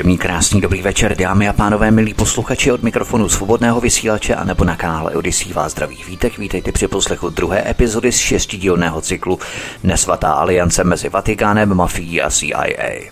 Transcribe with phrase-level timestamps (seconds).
[0.00, 4.64] Příjemný, krásný, dobrý večer, dámy a pánové, milí posluchači od mikrofonu svobodného vysílače a nebo
[4.64, 6.38] na kanále Odisí vás zdraví vítek.
[6.38, 9.38] Vítejte při poslechu druhé epizody z šestidílného cyklu
[9.82, 13.10] Nesvatá aliance mezi Vatikánem, mafií a CIA.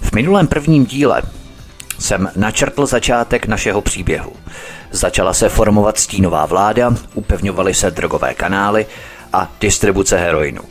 [0.00, 1.22] V minulém prvním díle
[1.98, 4.32] jsem načrtl začátek našeho příběhu.
[4.90, 8.86] Začala se formovat stínová vláda, upevňovaly se drogové kanály
[9.32, 10.62] a distribuce heroinu.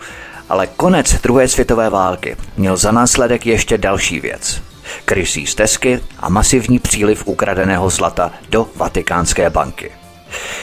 [0.49, 4.61] Ale konec druhé světové války měl za následek ještě další věc–
[5.05, 9.91] krysí stezky a masivní příliv ukradeného zlata do Vatikánské banky.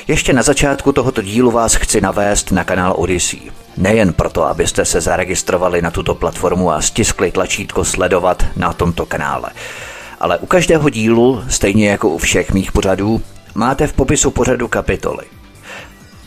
[0.08, 3.40] Ještě na začátku tohoto dílu vás chci navést na kanál Odyssey.
[3.76, 9.50] Nejen proto, abyste se zaregistrovali na tuto platformu a stiskli tlačítko sledovat na tomto kanále.
[10.20, 13.22] Ale u každého dílu, stejně jako u všech mých pořadů,
[13.54, 15.24] máte v popisu pořadu kapitoly–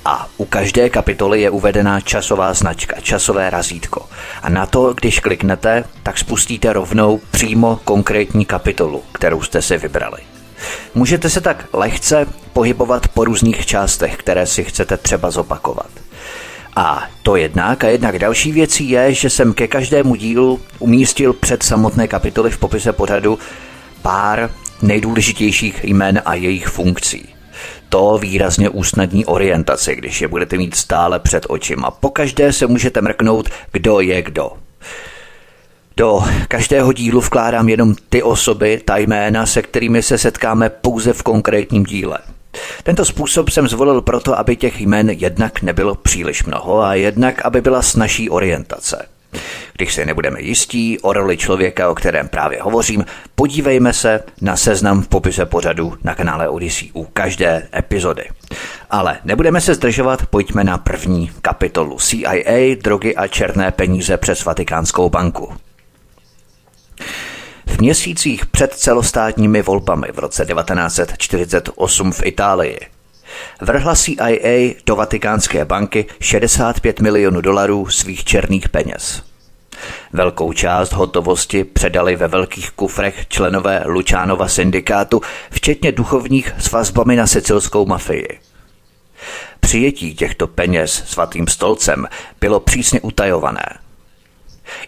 [0.05, 4.09] a u každé kapitoly je uvedená časová značka, časové razítko.
[4.41, 10.17] A na to, když kliknete, tak spustíte rovnou přímo konkrétní kapitolu, kterou jste si vybrali.
[10.95, 15.89] Můžete se tak lehce pohybovat po různých částech, které si chcete třeba zopakovat.
[16.75, 21.63] A to jednak a jednak další věcí je, že jsem ke každému dílu umístil před
[21.63, 23.39] samotné kapitoly v popise pořadu
[24.01, 24.49] pár
[24.81, 27.40] nejdůležitějších jmen a jejich funkcí.
[27.89, 31.91] To výrazně usnadní orientaci, když je budete mít stále před očima.
[31.91, 34.51] Pokaždé se můžete mrknout, kdo je kdo.
[35.97, 41.23] Do každého dílu vkládám jenom ty osoby, ta jména, se kterými se setkáme pouze v
[41.23, 42.17] konkrétním díle.
[42.83, 47.61] Tento způsob jsem zvolil proto, aby těch jmen jednak nebylo příliš mnoho a jednak, aby
[47.61, 49.05] byla snažší orientace.
[49.77, 53.05] Když si nebudeme jistí o roli člověka, o kterém právě hovořím,
[53.35, 58.23] podívejme se na seznam v popise pořadu na kanále Odyssey u každé epizody.
[58.89, 65.09] Ale nebudeme se zdržovat, pojďme na první kapitolu CIA, drogy a černé peníze přes Vatikánskou
[65.09, 65.53] banku.
[67.65, 72.79] V měsících před celostátními volbami v roce 1948 v Itálii
[73.61, 79.23] vrhla CIA do Vatikánské banky 65 milionů dolarů svých černých peněz.
[80.13, 85.21] Velkou část hotovosti předali ve velkých kufrech členové Lučánova syndikátu,
[85.51, 88.39] včetně duchovních s vazbami na sicilskou mafii.
[89.59, 92.07] Přijetí těchto peněz svatým stolcem
[92.41, 93.65] bylo přísně utajované.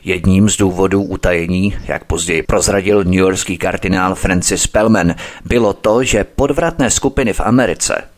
[0.04, 5.16] Jedním z důvodů utajení, jak později prozradil newyorský kardinál Francis Pellman,
[5.46, 8.13] bylo to, že podvratné skupiny v Americe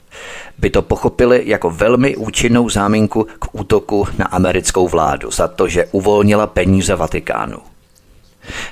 [0.57, 5.85] by to pochopili jako velmi účinnou záminku k útoku na americkou vládu za to, že
[5.91, 7.57] uvolnila peníze Vatikánu.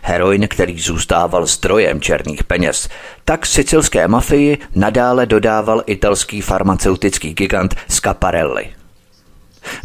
[0.02, 2.90] Heroin, který zůstával zdrojem černých peněz,
[3.26, 8.70] tak sicilské mafii nadále dodával italský farmaceutický gigant Scaparelli.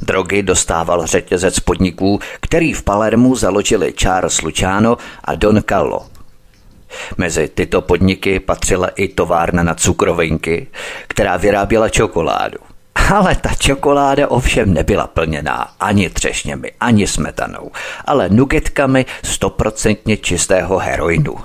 [0.03, 6.07] Drogy dostával řetězec podniků, který v Palermu založili Charles Luciano a Don Callo–
[7.17, 10.67] Mezi tyto podniky patřila i továrna na cukrovinky,
[11.07, 12.59] která vyráběla čokoládu.
[13.15, 17.71] Ale ta čokoláda ovšem nebyla plněná ani třešněmi, ani smetanou,
[18.05, 21.37] ale nugetkami stoprocentně čistého heroinu.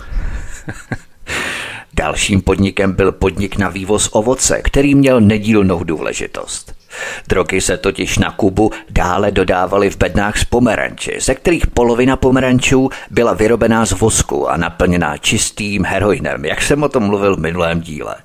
[1.94, 6.83] Dalším podnikem byl podnik na vývoz ovoce, který měl nedílnou důležitost.
[7.28, 12.90] Drogy se totiž na Kubu dále dodávaly v bednách z pomeranči, ze kterých polovina pomerančů
[13.12, 17.82] byla vyrobená z vosku a naplněná čistým heroinem, jak jsem o tom mluvil v minulém
[17.82, 18.16] díle.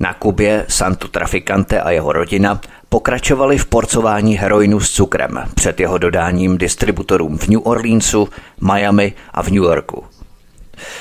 [0.00, 5.98] Na Kubě Santo Traficante a jeho rodina pokračovali v porcování heroinu s cukrem před jeho
[5.98, 8.28] dodáním distributorům v New Orleansu,
[8.60, 10.04] Miami a v New Yorku.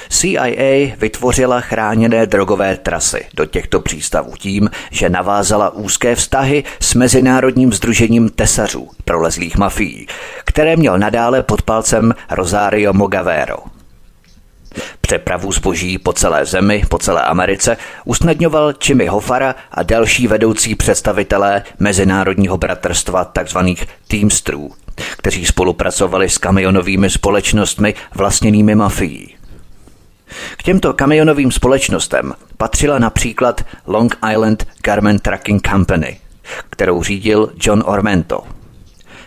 [0.09, 7.73] CIA vytvořila chráněné drogové trasy do těchto přístavů tím, že navázala úzké vztahy s Mezinárodním
[7.73, 10.07] združením tesařů prolezlých mafií,
[10.45, 13.57] které měl nadále pod palcem Rosario Mogavero.
[15.01, 21.63] Přepravu zboží po celé zemi, po celé Americe usnadňoval Jimmy Hofara a další vedoucí představitelé
[21.79, 23.57] Mezinárodního bratrstva tzv.
[24.07, 24.71] Teamstrů,
[25.17, 29.40] kteří spolupracovali s kamionovými společnostmi vlastněnými mafií.
[30.57, 36.19] K těmto kamionovým společnostem patřila například Long Island Garment Trucking Company,
[36.69, 38.43] kterou řídil John Ormento.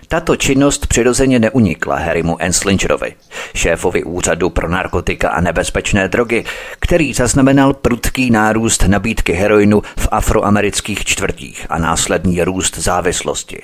[0.09, 3.15] Tato činnost přirozeně neunikla Harrymu Enslingerovi,
[3.55, 6.45] šéfovi úřadu pro narkotika a nebezpečné drogy,
[6.79, 13.63] který zaznamenal prudký nárůst nabídky heroinu v afroamerických čtvrtích a následný růst závislosti.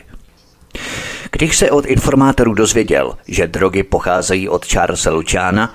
[1.32, 5.75] Když se od informátorů dozvěděl, že drogy pocházejí od Charlesa Luciana,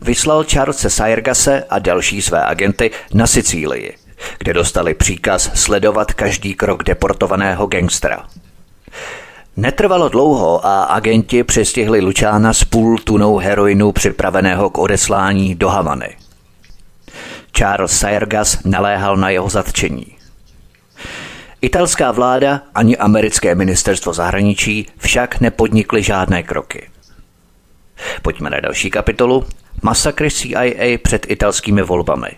[0.00, 3.96] vyslal Charlesa Sajergase a další své agenty na Sicílii,
[4.38, 8.26] kde dostali příkaz sledovat každý krok deportovaného gangstra.
[9.56, 16.16] Netrvalo dlouho a agenti přistihli Lučána s půl tunou heroinu připraveného k odeslání do Havany.
[17.56, 20.06] Charles Sajergas naléhal na jeho zatčení.
[21.60, 26.88] Italská vláda ani americké ministerstvo zahraničí však nepodnikly žádné kroky.
[28.22, 29.44] Pojďme na další kapitolu.
[29.82, 32.28] Masakry CIA před italskými volbami.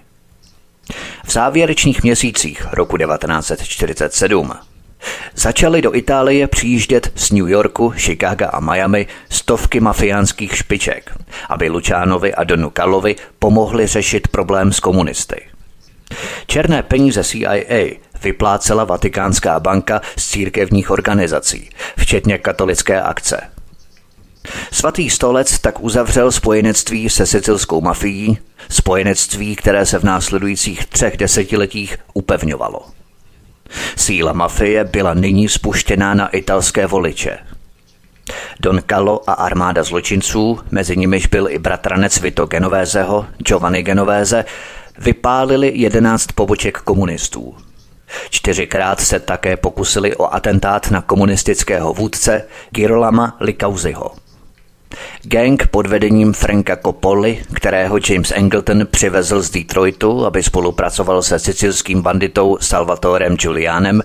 [1.26, 4.52] V závěrečných měsících roku 1947
[5.34, 11.16] začaly do Itálie přijíždět z New Yorku, Chicaga a Miami stovky mafiánských špiček,
[11.48, 15.40] aby Lučánovi a Donu Kalovi pomohli řešit problém s komunisty.
[16.46, 17.84] Černé peníze CIA
[18.22, 23.57] vyplácela Vatikánská banka z církevních organizací, včetně katolické akce.
[24.72, 28.38] Svatý stolec tak uzavřel spojenectví se sicilskou mafií,
[28.70, 32.80] spojenectví, které se v následujících třech desetiletích upevňovalo.
[33.96, 37.38] Síla mafie byla nyní spuštěná na italské voliče.
[38.60, 44.44] Don Callo a armáda zločinců, mezi nimiž byl i bratranec Vito Genovézeho, Giovanni Genovéze,
[44.98, 47.56] vypálili jedenáct poboček komunistů.
[48.30, 54.27] Čtyřikrát se také pokusili o atentát na komunistického vůdce Girolama Likauziho.
[55.22, 62.02] Gang pod vedením Franka Coppoli, kterého James Angleton přivezl z Detroitu, aby spolupracoval se sicilským
[62.02, 64.02] banditou Salvatorem Julianem,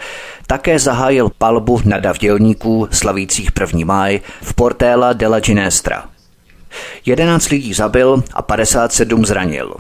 [0.47, 3.85] také zahájil palbu na davdělníků slavících 1.
[3.85, 6.06] máj v Portela della Ginestra.
[7.06, 9.75] 11 lidí zabil a 57 zranil.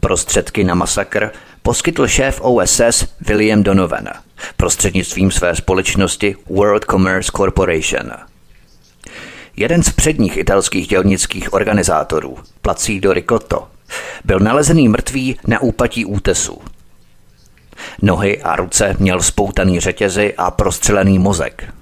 [0.00, 1.30] Prostředky na masakr
[1.62, 4.08] poskytl šéf OSS William Donovan
[4.56, 8.10] prostřednictvím své společnosti World Commerce Corporation–
[9.56, 13.68] Jeden z předních italských dělnických organizátorů, Placido Ricotto,
[14.24, 16.58] byl nalezený mrtvý na úpatí útesu.
[18.02, 21.72] Nohy a ruce měl spoutaný řetězy a prostřelený mozek.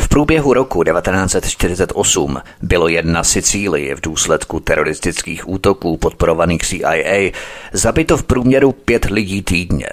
[0.00, 7.32] V průběhu roku 1948 bylo jedna Sicílii v důsledku teroristických útoků podporovaných CIA
[7.72, 9.86] zabito v průměru pět lidí týdně.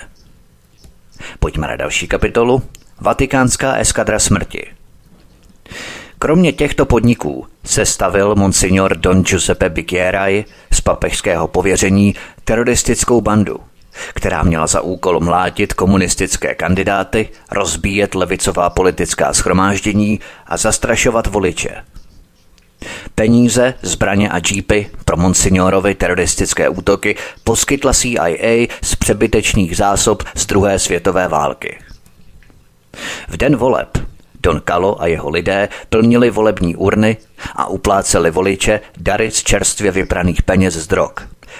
[1.39, 2.63] Pojďme na další kapitolu.
[2.99, 4.67] Vatikánská eskadra smrti.
[6.19, 13.59] Kromě těchto podniků se stavil monsignor Don Giuseppe Bicchierai z papežského pověření teroristickou bandu,
[14.13, 21.83] která měla za úkol mlátit komunistické kandidáty, rozbíjet levicová politická schromáždění a zastrašovat voliče.
[23.15, 30.79] Peníze, zbraně a džípy pro monsignorovi teroristické útoky poskytla CIA z přebytečných zásob z druhé
[30.79, 31.79] světové války.
[33.29, 33.97] V den voleb
[34.47, 37.17] Don Kalo a jeho lidé plnili volební urny
[37.55, 41.11] a upláceli voliče dary z čerstvě vypraných peněz z drog.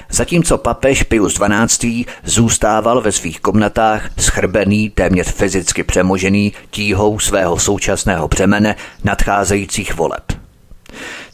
[0.10, 2.06] Zatímco papež Pius XII.
[2.24, 10.24] zůstával ve svých komnatách schrbený, téměř fyzicky přemožený tíhou svého současného břemene nadcházejících voleb.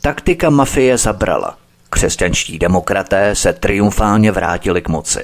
[0.02, 1.58] Taktika mafie zabrala.
[1.90, 5.24] Křesťanští demokraté se triumfálně vrátili k moci.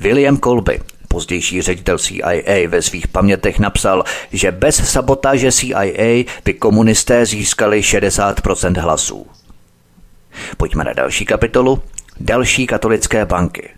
[0.00, 0.80] William Colby,
[1.14, 8.80] pozdější ředitel CIA ve svých pamětech napsal, že bez sabotáže CIA by komunisté získali 60%
[8.80, 9.26] hlasů.
[10.56, 11.82] Pojďme na další kapitolu.
[12.20, 13.70] Další katolické banky.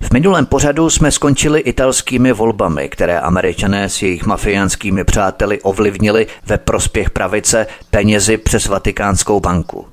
[0.00, 6.58] V minulém pořadu jsme skončili italskými volbami, které američané s jejich mafiánskými přáteli ovlivnili ve
[6.58, 9.86] prospěch pravice penězi přes Vatikánskou banku.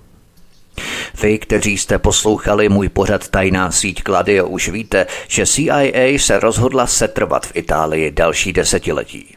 [1.22, 6.88] Vy, kteří jste poslouchali můj pořad Tajná síť Gladio, už víte, že CIA se rozhodla
[6.88, 9.36] setrvat v Itálii další desetiletí.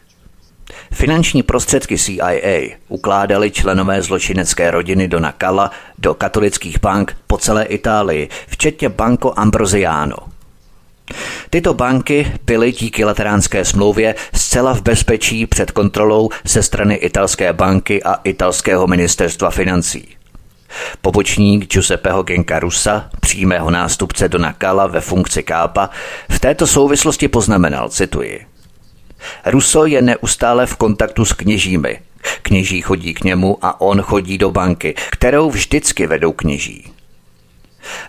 [0.92, 8.28] Finanční prostředky CIA ukládali členové zločinecké rodiny Dona Cala do katolických bank po celé Itálii,
[8.48, 10.16] včetně Banco Ambrosiano.
[11.50, 18.02] Tyto banky byly díky lateránské smlouvě zcela v bezpečí před kontrolou ze strany italské banky
[18.02, 20.17] a italského ministerstva financí.
[21.02, 25.90] Pobočník Giuseppeho Genkarusa, přímého nástupce Dona Kala ve funkci kápa,
[26.30, 28.46] v této souvislosti poznamenal, cituji,
[29.46, 32.00] Russo je neustále v kontaktu s kněžími,
[32.42, 36.92] Kněží chodí k němu a on chodí do banky, kterou vždycky vedou kněží.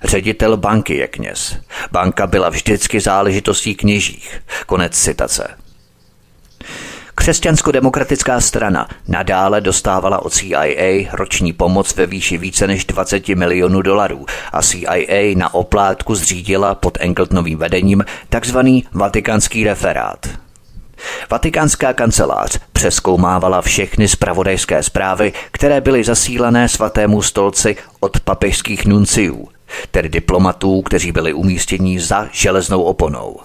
[0.03, 1.57] Ředitel banky je kněz.
[1.91, 4.41] Banka byla vždycky záležitostí kněžích.
[4.65, 5.47] Konec citace.
[7.19, 14.25] Křesťansko-demokratická strana nadále dostávala od CIA roční pomoc ve výši více než 20 milionů dolarů
[14.51, 20.27] a CIA na oplátku zřídila pod Engeltonovým vedením takzvaný vatikánský referát.
[21.29, 29.47] Vatikánská kancelář přeskoumávala všechny spravodajské zprávy, které byly zasílané svatému stolci od papežských nunciů,
[29.91, 33.39] tedy diplomatů, kteří byli umístěni za železnou oponou.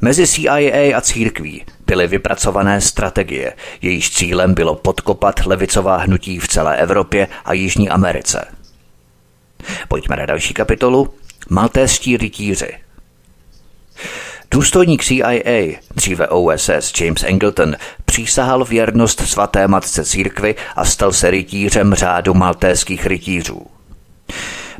[0.00, 3.52] Mezi CIA a církví byly vypracované strategie,
[3.82, 8.44] jejíž cílem bylo podkopat levicová hnutí v celé Evropě a Jižní Americe.
[9.88, 11.14] Pojďme na další kapitolu.
[11.50, 12.78] Maltéští rytíři.
[14.50, 21.94] Důstojník CIA, dříve OSS James Angleton, přísahal věrnost svaté matce církvy a stal se rytířem
[21.94, 23.66] řádu maltéských rytířů.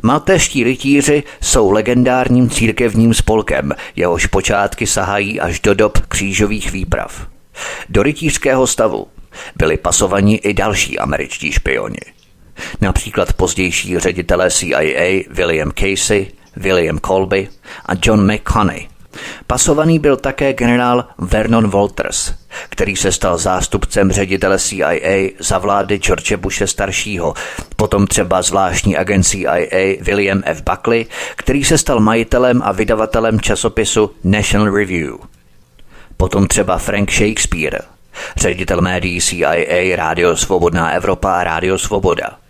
[0.03, 7.27] Maltéští rytíři jsou legendárním církevním spolkem, jehož počátky sahají až do dob křížových výprav.
[7.89, 9.07] Do rytířského stavu
[9.55, 11.99] byli pasovaní i další američtí špioni.
[12.81, 17.49] Například pozdější ředitelé CIA William Casey, William Colby
[17.85, 18.87] a John McConney–
[19.47, 22.33] Pasovaný byl také generál Vernon Walters,
[22.69, 27.33] který se stal zástupcem ředitele CIA za vlády George Bushe staršího,
[27.75, 29.55] potom třeba zvláštní agent CIA
[30.01, 30.63] William F.
[30.63, 31.05] Buckley,
[31.35, 35.13] který se stal majitelem a vydavatelem časopisu National Review.
[36.17, 37.79] Potom třeba Frank Shakespeare,
[38.37, 42.29] ředitel médií CIA Rádio Svobodná Evropa a Rádio Svoboda–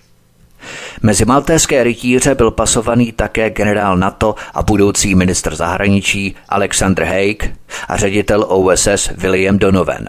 [1.02, 7.54] Mezi maltéské rytíře byl pasovaný také generál NATO a budoucí ministr zahraničí Alexander Haig
[7.88, 10.08] a ředitel OSS William Donovan.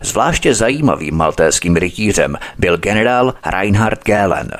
[0.00, 4.50] Zvláště zajímavým maltéským rytířem byl generál Reinhard Gehlen,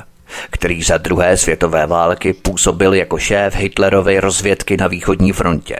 [0.50, 5.76] který za druhé světové války působil jako šéf Hitlerovy rozvědky na východní frontě.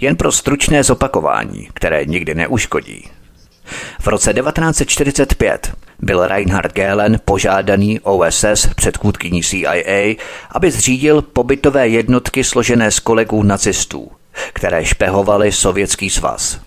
[0.00, 3.10] Jen pro stručné zopakování, které nikdy neuškodí.
[4.00, 10.14] V roce 1945 byl Reinhard Gehlen požádaný OSS předchůdkyní CIA,
[10.50, 14.10] aby zřídil pobytové jednotky složené z kolegů nacistů,
[14.52, 16.60] které špehovaly Sovětský svaz.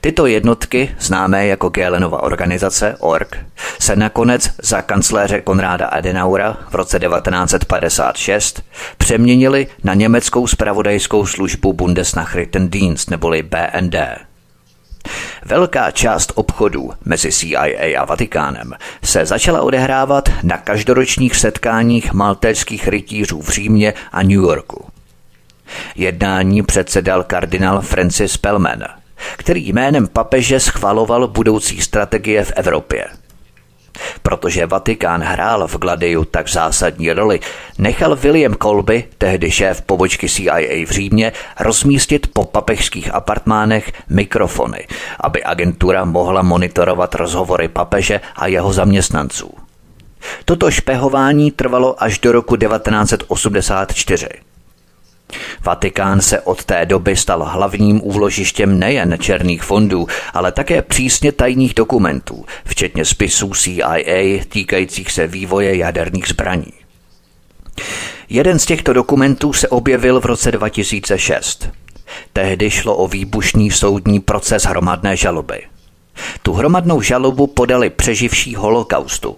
[0.00, 3.36] Tyto jednotky, známé jako Gehlenova organizace ORG,
[3.78, 8.62] se nakonec za kancléře Konráda Adenaura v roce 1956
[8.98, 14.27] přeměnily na německou spravodajskou službu Bundesnachrichtendienst neboli BND.
[15.44, 18.72] Velká část obchodů mezi CIA a Vatikánem
[19.04, 24.84] se začala odehrávat na každoročních setkáních maltéřských rytířů v Římě a New Yorku.
[25.96, 28.84] Jednání předsedal kardinál Francis Pellman,
[29.36, 33.06] který jménem papeže schvaloval budoucí strategie v Evropě–
[34.22, 37.40] Protože Vatikán hrál v Gladiu tak zásadní roli,
[37.78, 44.86] nechal William Colby, tehdy šéf pobočky CIA v Římě, rozmístit po papežských apartmánech mikrofony,
[45.20, 49.54] aby agentura mohla monitorovat rozhovory papeže a jeho zaměstnanců.
[50.44, 54.28] Toto špehování trvalo až do roku 1984.
[55.64, 61.74] Vatikán se od té doby stal hlavním úložištěm nejen černých fondů, ale také přísně tajných
[61.74, 66.72] dokumentů, včetně spisů CIA týkajících se vývoje jaderných zbraní.
[68.28, 71.68] Jeden z těchto dokumentů se objevil v roce 2006.
[72.32, 75.62] Tehdy šlo o výbušný soudní proces hromadné žaloby.
[76.42, 79.36] Tu hromadnou žalobu podali přeživší holokaustu,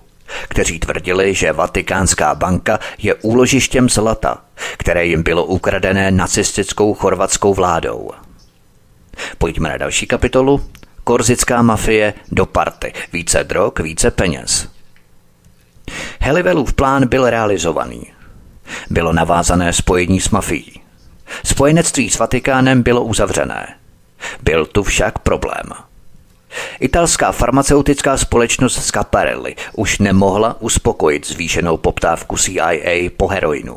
[0.48, 4.38] kteří tvrdili, že Vatikánská banka je úložištěm zlata,
[4.76, 8.10] které jim bylo ukradené nacistickou chorvatskou vládou.
[9.38, 10.64] Pojďme na další kapitolu.
[11.04, 12.92] Korzická mafie do party.
[13.12, 14.68] Více drog, více peněz.
[16.20, 18.02] Helivelův plán byl realizovaný.
[18.90, 20.80] Bylo navázané spojení s mafií.
[21.44, 23.76] Spojenectví s Vatikánem bylo uzavřené.
[24.42, 25.64] Byl tu však problém–
[26.80, 33.76] Italská farmaceutická společnost Scaparelli už nemohla uspokojit zvýšenou poptávku CIA po heroinu.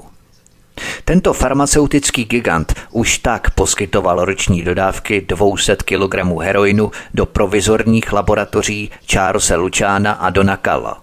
[1.06, 9.56] Tento farmaceutický gigant už tak poskytoval roční dodávky 200 kg heroinu do provizorních laboratoří Charlesa
[9.56, 11.03] Luciana a Dona Calla.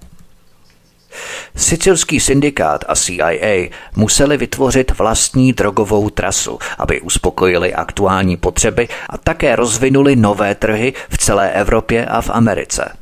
[1.57, 9.57] Sicilský syndikát a CIA museli vytvořit vlastní drogovou trasu, aby uspokojili aktuální potřeby a také
[9.57, 12.93] rozvinuli nové trhy v celé Evropě a v Americe.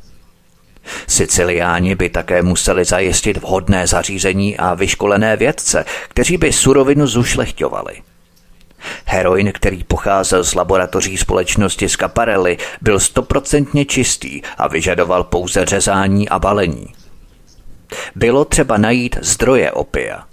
[1.07, 8.01] Siciliáni by také museli zajistit vhodné zařízení a vyškolené vědce, kteří by surovinu zušlechťovali.
[9.05, 16.39] Heroin, který pocházel z laboratoří společnosti Scaparelli, byl stoprocentně čistý a vyžadoval pouze řezání a
[16.39, 16.98] balení.
[18.15, 20.23] Bylo třeba najít zdroje opia.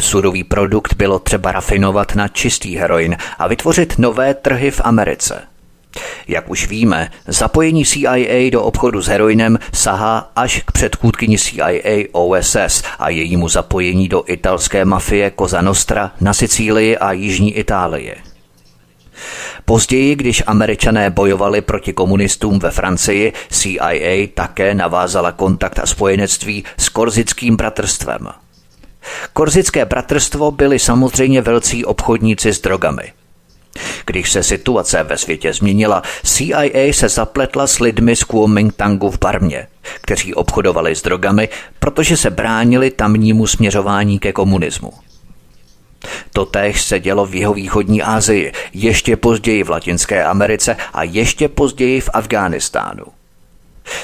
[0.00, 5.42] Surový produkt bylo třeba rafinovat na čistý heroin a vytvořit nové trhy v Americe–
[6.28, 12.82] jak už víme, zapojení CIA do obchodu s heroinem sahá až k předchůdkyni CIA OSS
[12.98, 18.27] a jejímu zapojení do italské mafie Cosa Nostra na Sicílii a Jižní Itálii.
[19.64, 26.88] Později, když američané bojovali proti komunistům ve Francii, CIA také navázala kontakt a spojenectví s
[26.88, 28.28] korzickým bratrstvem.
[29.32, 33.12] Korzické bratrstvo byli samozřejmě velcí obchodníci s drogami–
[34.06, 39.66] když se situace ve světě změnila, CIA se zapletla s lidmi z Kuomintangu v Barmě,
[40.00, 41.48] kteří obchodovali s drogami,
[41.78, 44.92] protože se bránili tamnímu směřování ke komunismu.
[46.32, 52.00] Totéž se dělo v jeho východní Asii, ještě později v Latinské Americe a ještě později
[52.00, 53.04] v Afghánistánu.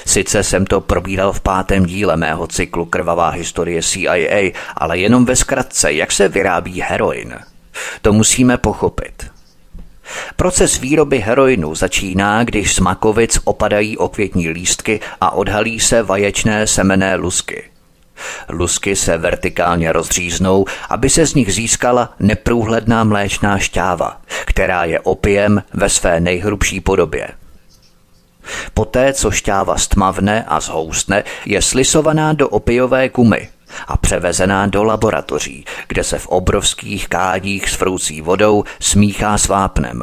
[0.06, 5.36] Sice jsem to probíral v pátém díle mého cyklu Krvavá historie CIA, ale jenom ve
[5.36, 7.34] zkratce, jak se vyrábí heroin.
[8.02, 9.26] To musíme pochopit.
[10.36, 17.16] Proces výroby heroinu začíná, když z makovic opadají okvětní lístky a odhalí se vaječné semené
[17.16, 17.73] lusky.
[18.48, 25.62] Lusky se vertikálně rozříznou, aby se z nich získala neprůhledná mléčná šťáva, která je opiem
[25.72, 27.28] ve své nejhrubší podobě.
[28.74, 33.48] Poté, co šťáva stmavne a zhoustne, je slisovaná do opiové kumy,
[33.88, 40.02] a převezená do laboratoří, kde se v obrovských kádích s froucí vodou smíchá s vápnem.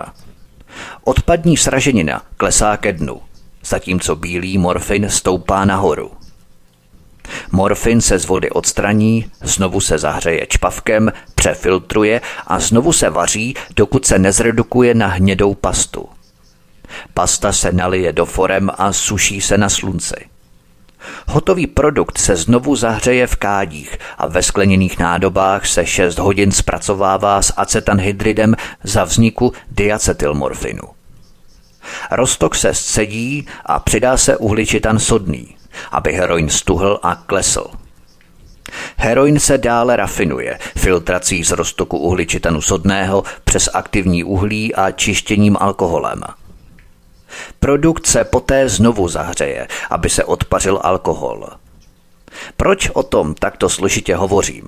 [1.03, 3.21] Odpadní sraženina klesá ke dnu,
[3.65, 6.11] zatímco bílý morfin stoupá nahoru.
[7.51, 14.05] Morfin se z vody odstraní, znovu se zahřeje čpavkem, přefiltruje a znovu se vaří, dokud
[14.05, 16.09] se nezredukuje na hnědou pastu.
[17.13, 20.15] Pasta se nalije do forem a suší se na slunci.
[21.27, 27.41] Hotový produkt se znovu zahřeje v kádích a ve skleněných nádobách se 6 hodin zpracovává
[27.41, 30.83] s acetanhydridem za vzniku diacetylmorfinu.
[32.11, 35.55] Roztok se scedí a přidá se uhličitan sodný,
[35.91, 37.67] aby heroin stuhl a klesl.
[38.97, 46.21] Heroin se dále rafinuje filtrací z roztoku uhličitanu sodného přes aktivní uhlí a čištěním alkoholem–
[47.59, 51.49] Produkt se poté znovu zahřeje, aby se odpařil alkohol.
[52.57, 54.67] Proč o tom takto složitě hovořím?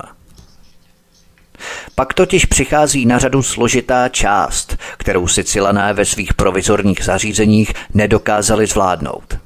[1.95, 9.37] Pak totiž přichází na řadu složitá část, kterou Sicilané ve svých provizorních zařízeních nedokázali zvládnout.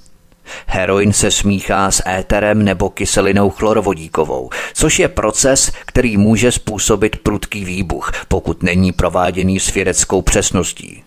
[0.67, 7.65] Heroin se smíchá s éterem nebo kyselinou chlorovodíkovou, což je proces, který může způsobit prudký
[7.65, 11.03] výbuch, pokud není prováděný s vědeckou přesností.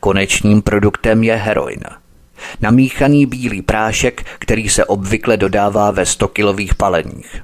[0.00, 1.80] Konečným produktem je heroin.
[2.60, 7.42] Namíchaný bílý prášek, který se obvykle dodává ve 100-kilových paleních.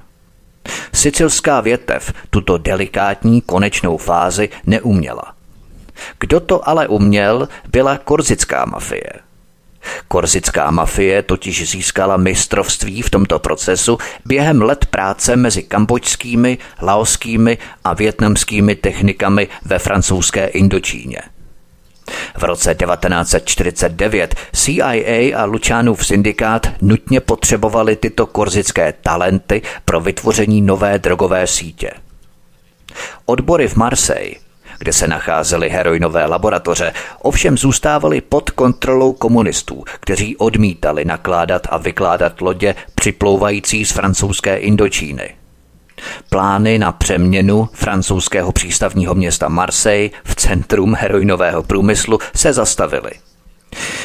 [0.93, 5.33] Sicilská větev tuto delikátní konečnou fázi neuměla.
[6.19, 9.11] Kdo to ale uměl, byla korzická mafie.
[10.07, 17.93] Korzická mafie totiž získala mistrovství v tomto procesu během let práce mezi kambočskými, laoskými a
[17.93, 21.19] větnamskými technikami ve francouzské Indočíně–
[22.37, 30.99] v roce 1949 CIA a Lučánův syndikát nutně potřebovali tyto korzické talenty pro vytvoření nové
[30.99, 31.91] drogové sítě.
[33.25, 34.35] Odbory v Marseille
[34.81, 42.41] kde se nacházely heroinové laboratoře, ovšem zůstávaly pod kontrolou komunistů, kteří odmítali nakládat a vykládat
[42.41, 45.35] lodě připlouvající z francouzské Indočíny.
[46.29, 53.11] Plány na přeměnu francouzského přístavního města Marseille v centrum heroinového průmyslu se zastavily.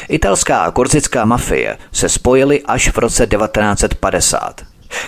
[0.09, 4.61] Italská a korzická mafie se spojily až v roce 1950,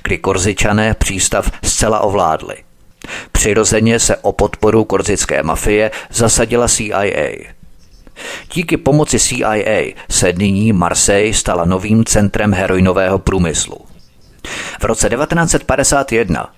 [0.04, 2.69] kdy korzičané přístav zcela ovládli.
[3.32, 7.30] Přirozeně se o podporu korzické mafie zasadila CIA.
[8.54, 13.78] Díky pomoci CIA se nyní Marseille stala novým centrem heroinového průmyslu.
[14.80, 16.50] V roce 1951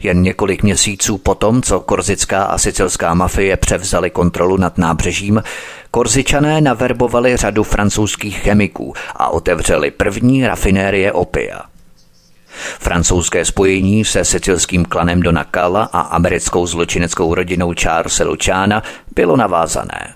[0.00, 5.42] jen několik měsíců potom, co korzická a sicilská mafie převzali kontrolu nad nábřežím,
[5.90, 11.60] korzičané naverbovali řadu francouzských chemiků a otevřeli první rafinérie opia.
[12.80, 18.82] Francouzské spojení se sicilským klanem Dona Cala a americkou zločineckou rodinou Charlesa Luciana
[19.14, 20.14] bylo navázané.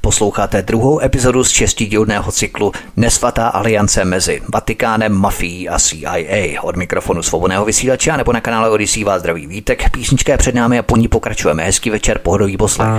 [0.00, 6.62] Po Posloucháte druhou epizodu z šestidílného cyklu Nesvatá aliance mezi Vatikánem, mafií a CIA.
[6.62, 9.90] Od mikrofonu svobodného vysílače nebo na kanále Odisí vás zdraví vítek.
[9.90, 11.64] Písnička je před námi a po ní pokračujeme.
[11.64, 12.90] Hezký večer, pohodový poslech.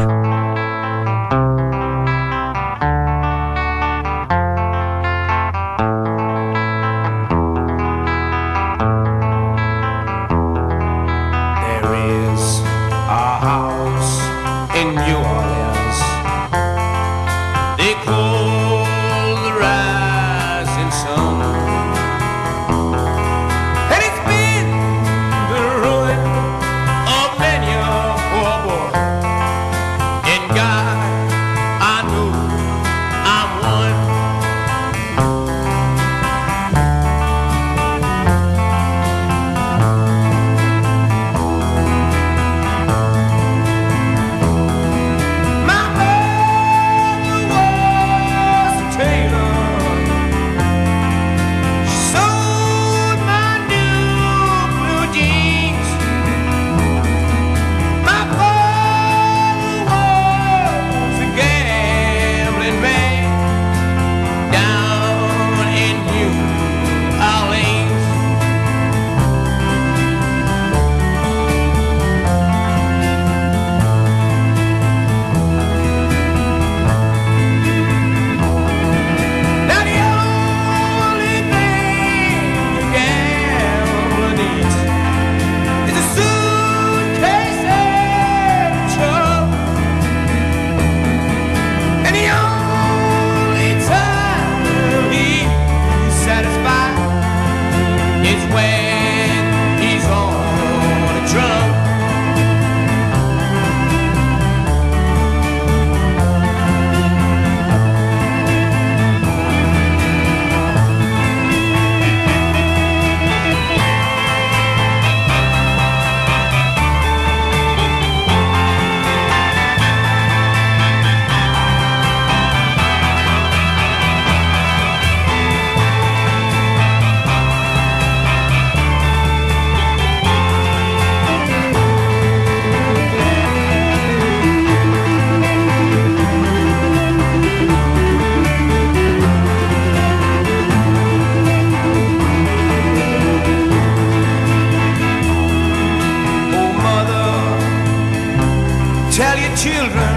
[149.22, 150.14] tell your children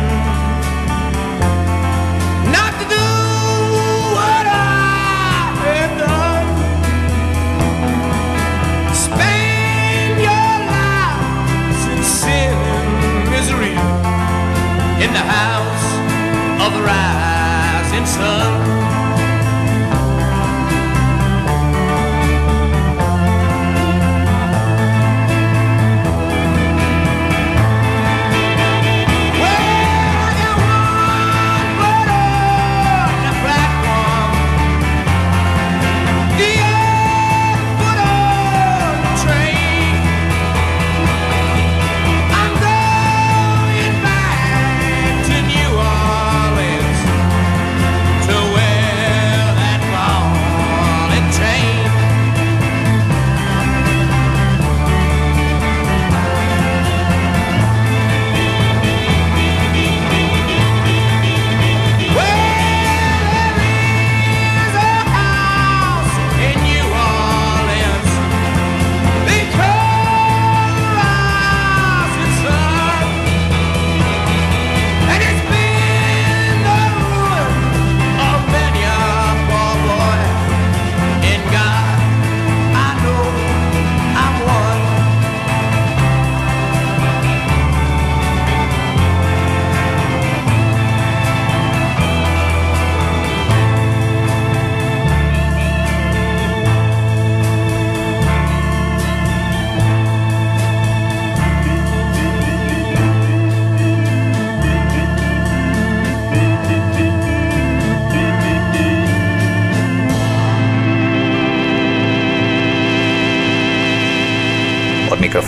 [2.57, 3.07] not to do
[4.17, 6.49] what I have done.
[9.07, 13.77] Spend your life in sin and misery
[15.05, 15.87] in the house
[16.65, 18.64] of the rising sun.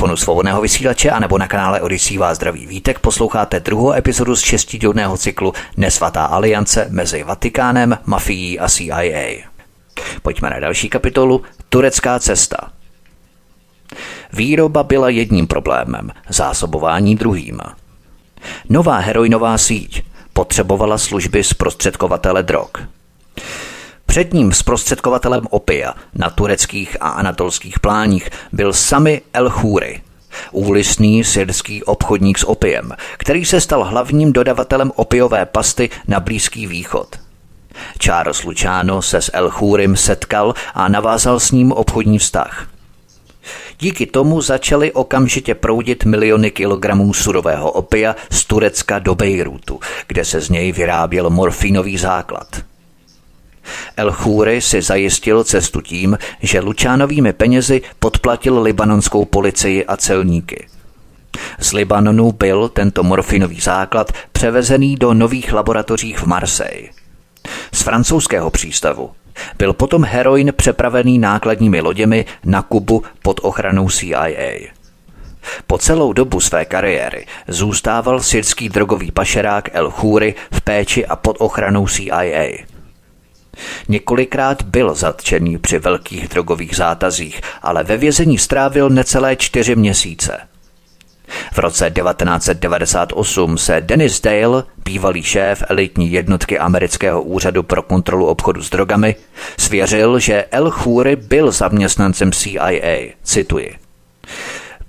[0.07, 4.41] Mikrofonu svobodného vysílače a nebo na kanále Odisí vás zdraví vítek posloucháte druhou epizodu z
[4.41, 9.43] šestidílného cyklu Nesvatá aliance mezi Vatikánem, mafií a CIA.
[10.23, 12.57] Pojďme na další kapitolu Turecká cesta.
[14.33, 17.61] Výroba byla jedním problémem, zásobování druhým.
[18.69, 22.71] Nová heroinová síť potřebovala služby zprostředkovatele drog.
[24.17, 30.03] Předním zprostředkovatelem opia na tureckých a anatolských pláních byl sami El Khoury,
[30.53, 37.17] úlisný syrský obchodník s opiem, který se stal hlavním dodavatelem opiové pasty na Blízký východ.
[37.99, 42.69] Charles Luciano se s El Khourim setkal a navázal s ním obchodní vztah.
[43.79, 50.41] Díky tomu začaly okamžitě proudit miliony kilogramů surového opia z Turecka do Bejrutu, kde se
[50.41, 52.49] z něj vyráběl morfínový základ–
[53.97, 60.67] El Khoury si zajistil cestu tím, že Lučánovými penězi podplatil libanonskou policii a celníky.
[61.59, 66.89] Z Libanonu byl tento morfinový základ převezený do nových laboratoří v Marseille.
[67.73, 69.11] Z francouzského přístavu
[69.59, 74.77] byl potom heroin přepravený nákladními loděmi na Kubu pod ochranou CIA.
[75.67, 81.37] Po celou dobu své kariéry zůstával syrský drogový pašerák El Khoury v péči a pod
[81.39, 82.76] ochranou CIA.
[83.89, 90.41] Několikrát byl zatčený při velkých drogových zátazích, ale ve vězení strávil necelé čtyři měsíce.
[91.53, 98.63] V roce 1998 se Dennis Dale, bývalý šéf elitní jednotky amerického úřadu pro kontrolu obchodu
[98.63, 99.17] s drogami,
[99.59, 103.13] svěřil, že El Khoury byl zaměstnancem CIA.
[103.23, 103.75] Cituji.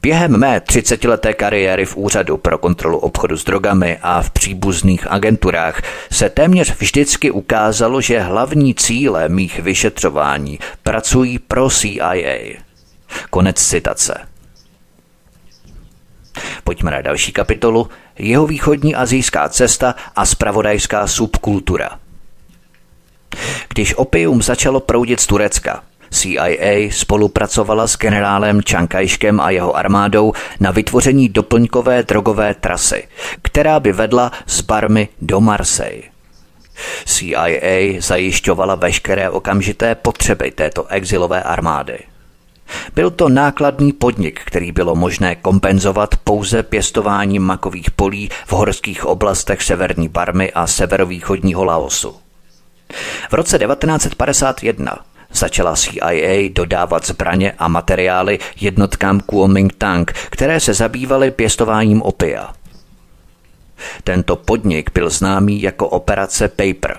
[0.02, 5.82] Během mé 30-leté kariéry v Úřadu pro kontrolu obchodu s drogami a v příbuzných agenturách
[6.12, 12.58] se téměř vždycky ukázalo, že hlavní cíle mých vyšetřování pracují pro CIA.
[13.30, 14.28] Konec citace.
[16.64, 17.90] Pojďme na další kapitolu.
[18.20, 22.00] Jeho východní azijská cesta a spravodajská subkultura.
[23.70, 30.72] Když opium začalo proudit z Turecka, CIA spolupracovala s generálem Čankajškem a jeho armádou na
[30.72, 33.08] vytvoření doplňkové drogové trasy,
[33.42, 36.04] která by vedla z Barmy do Marseille.
[37.06, 42.00] CIA zajišťovala veškeré okamžité potřeby této exilové armády.
[42.96, 49.64] Byl to nákladný podnik, který bylo možné kompenzovat pouze pěstováním makových polí v horských oblastech
[49.64, 52.16] severní Barmy a severovýchodního Laosu.
[53.30, 54.98] V roce 1951
[55.34, 62.54] začala CIA dodávat zbraně a materiály jednotkám Kuomintang, které se zabývaly pěstováním opia.
[64.04, 66.98] Tento podnik byl známý jako operace Paper.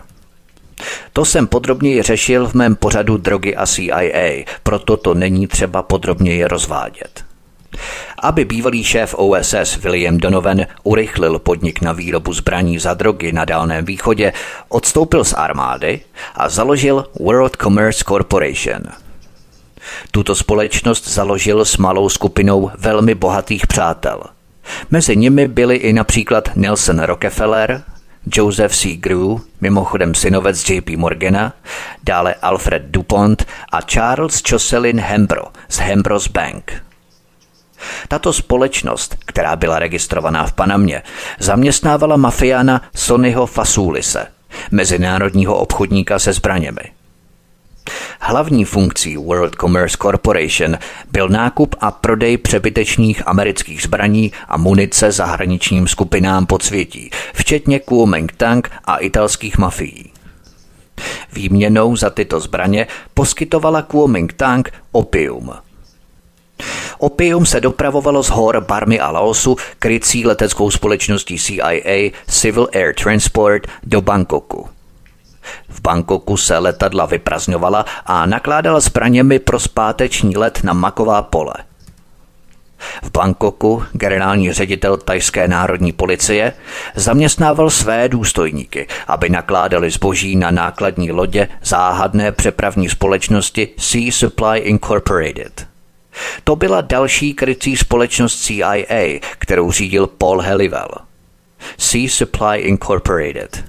[1.13, 6.45] To jsem podrobněji řešil v mém pořadu Drogy a CIA, proto to není třeba podrobněji
[6.45, 7.28] rozvádět.
[8.23, 13.85] Aby bývalý šéf OSS William Donovan urychlil podnik na výrobu zbraní za drogy na Dálném
[13.85, 14.33] východě,
[14.69, 16.01] odstoupil z armády
[16.35, 18.81] a založil World Commerce Corporation.
[20.11, 24.23] Tuto společnost založil s malou skupinou velmi bohatých přátel.
[24.91, 27.83] Mezi nimi byli i například Nelson Rockefeller,
[28.33, 28.97] Joseph C.
[28.97, 31.53] Grew, mimochodem synovec JP Morgana,
[32.05, 36.73] dále Alfred DuPont a Charles Jocelyn Hembro z Hembros Bank–
[38.09, 41.03] tato společnost, která byla registrovaná v Panamě,
[41.39, 44.27] zaměstnávala mafiána Sonnyho Fasulise,
[44.71, 46.81] mezinárodního obchodníka se zbraněmi.
[48.21, 50.79] Hlavní funkcí World Commerce Corporation
[51.13, 58.97] byl nákup a prodej přebytečných amerických zbraní a munice zahraničním skupinám podsvětí, včetně Kuomintang a
[58.97, 60.13] italských mafií.
[61.33, 65.53] Výměnou za tyto zbraně poskytovala Kuomintang opium–
[66.99, 73.67] Opium se dopravovalo z hor Barmy a Laosu krycí leteckou společností CIA Civil Air Transport
[73.83, 74.69] do Bangkoku.
[75.69, 81.55] V Bangkoku se letadla vyprazňovala a nakládala zbraněmi pro zpáteční let na maková pole.
[83.03, 86.53] V Bangkoku generální ředitel tajské národní policie
[86.95, 95.67] zaměstnával své důstojníky, aby nakládali zboží na nákladní lodě záhadné přepravní společnosti Sea Supply Incorporated.
[96.45, 100.89] To byla další krycí společnost CIA, kterou řídil Paul Helivel.
[101.79, 103.65] Sea Supply Incorporated.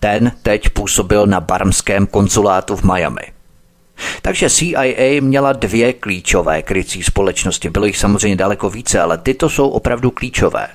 [0.00, 3.32] Ten teď působil na barmském konzulátu v Miami.
[4.22, 7.70] Takže CIA měla dvě klíčové krycí společnosti.
[7.70, 10.68] Bylo jich samozřejmě daleko více, ale tyto jsou opravdu klíčové.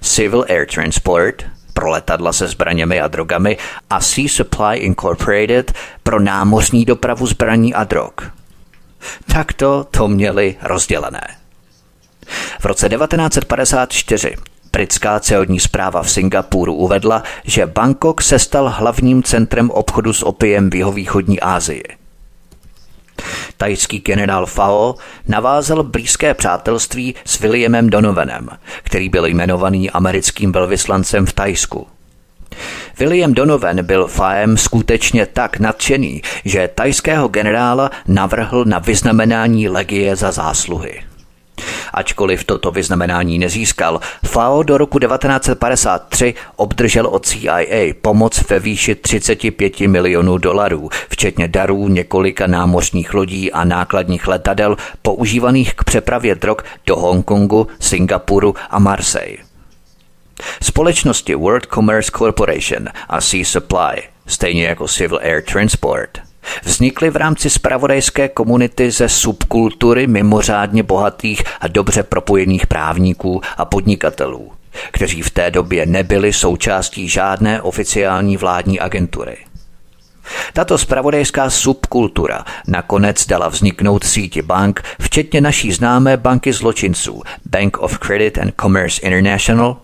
[0.00, 3.56] Civil Air Transport, pro letadla se zbraněmi a drogami
[3.90, 8.12] a Sea Supply Incorporated pro námořní dopravu zbraní a drog.
[9.32, 11.36] Takto to měli rozdělené.
[12.60, 14.36] V roce 1954
[14.72, 20.70] britská celní zpráva v Singapuru uvedla, že Bangkok se stal hlavním centrem obchodu s opiem
[20.70, 21.82] v jihovýchodní Asii.
[23.56, 24.94] Tajský generál Fao
[25.28, 28.48] navázal blízké přátelství s Williamem Donovanem,
[28.82, 31.86] který byl jmenovaný americkým velvyslancem v Tajsku.
[32.98, 40.32] William Donovan byl Faem skutečně tak nadšený, že tajského generála navrhl na vyznamenání legie za
[40.32, 41.00] zásluhy.
[41.92, 49.80] Ačkoliv toto vyznamenání nezískal, FAO do roku 1953 obdržel od CIA pomoc ve výši 35
[49.80, 56.96] milionů dolarů, včetně darů několika námořních lodí a nákladních letadel používaných k přepravě drog do
[56.96, 59.43] Hongkongu, Singapuru a Marseille.
[60.62, 66.18] Společnosti World Commerce Corporation a Sea Supply, stejně jako Civil Air Transport,
[66.64, 74.52] vznikly v rámci spravodajské komunity ze subkultury mimořádně bohatých a dobře propojených právníků a podnikatelů,
[74.90, 79.36] kteří v té době nebyli součástí žádné oficiální vládní agentury.
[80.52, 87.98] Tato spravodajská subkultura nakonec dala vzniknout síti bank, včetně naší známé banky zločinců Bank of
[87.98, 89.76] Credit and Commerce International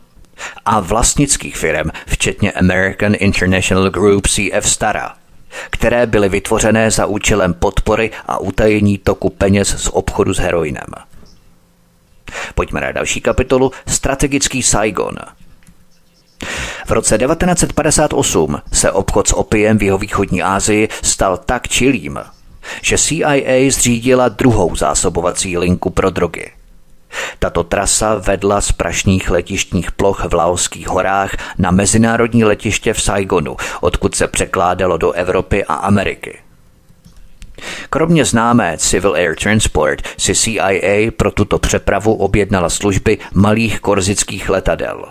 [0.65, 5.15] a vlastnických firm, včetně American International Group CF Stara,
[5.71, 10.87] které byly vytvořené za účelem podpory a utajení toku peněz z obchodu s heroinem.
[12.55, 15.15] Pojďme na další kapitolu Strategický Saigon.
[16.87, 22.21] V roce 1958 se obchod s opiem v jeho východní Asii stal tak čilým,
[22.83, 26.51] že CIA zřídila druhou zásobovací linku pro drogy–
[27.39, 33.57] tato trasa vedla z prašních letištních ploch v Laoských horách na mezinárodní letiště v Saigonu,
[33.81, 36.39] odkud se překládalo do Evropy a Ameriky.
[37.91, 45.05] Kromě známé Civil Air Transport si CIA pro tuto přepravu objednala služby malých korzických letadel.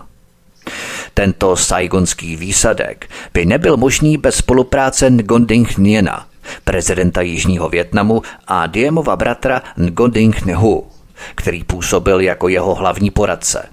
[1.13, 6.25] Tento saigonský výsadek by nebyl možný bez spolupráce Ngonding Nhiena,
[6.63, 10.87] prezidenta Jižního Větnamu a Diemova bratra Ngoding Nhu,
[11.35, 13.69] který působil jako jeho hlavní poradce.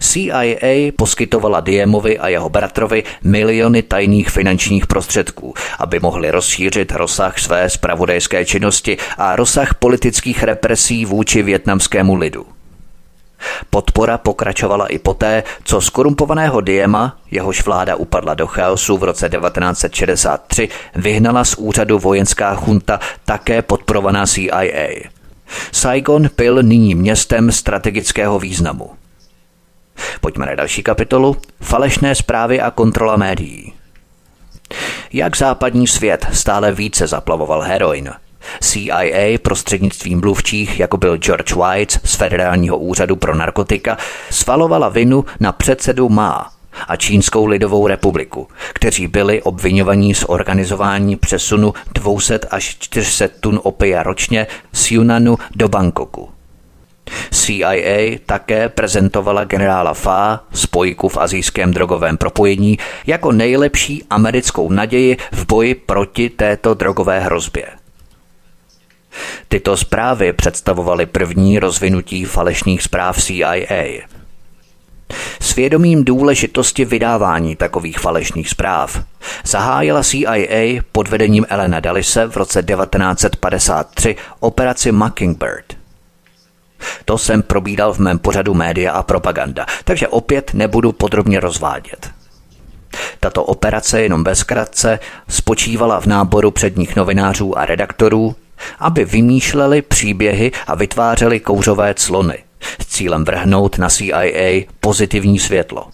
[0.00, 7.70] CIA poskytovala Diemovi a jeho bratrovi miliony tajných finančních prostředků, aby mohli rozšířit rozsah své
[7.70, 12.46] spravodajské činnosti a rozsah politických represí vůči větnamskému lidu.
[13.70, 20.68] Podpora pokračovala i poté, co skorumpovaného Diema, jehož vláda upadla do chaosu v roce 1963,
[20.94, 25.19] vyhnala z úřadu vojenská chunta také podporovaná CIA.
[25.72, 28.90] Saigon byl nyní městem strategického významu.
[30.20, 31.36] Pojďme na další kapitolu.
[31.60, 33.72] Falešné zprávy a kontrola médií.
[35.12, 38.10] Jak západní svět stále více zaplavoval heroin,
[38.60, 43.98] CIA prostřednictvím mluvčích, jako byl George White z Federálního úřadu pro narkotika,
[44.30, 46.52] svalovala vinu na předsedu Ma,
[46.88, 54.02] a Čínskou lidovou republiku, kteří byli obvinovaní z organizování přesunu 200 až 400 tun opia
[54.02, 56.28] ročně z Yunanu do Bangkoku.
[57.30, 65.46] CIA také prezentovala generála Fa, spojku v azijském drogovém propojení, jako nejlepší americkou naději v
[65.46, 67.66] boji proti této drogové hrozbě.
[69.48, 74.00] Tyto zprávy představovaly první rozvinutí falešných zpráv CIA–
[75.40, 79.02] Svědomím důležitosti vydávání takových falešných zpráv
[79.44, 85.76] zahájila CIA pod vedením Elena Dallise v roce 1953 operaci Mockingbird.
[87.04, 92.10] To jsem probídal v mém pořadu Média a propaganda, takže opět nebudu podrobně rozvádět.
[93.20, 98.34] Tato operace jenom bezkratce spočívala v náboru předních novinářů a redaktorů,
[98.78, 102.38] aby vymýšleli příběhy a vytvářeli kouřové clony–
[102.80, 105.88] s cílem vrhnout na CIA pozitivní světlo.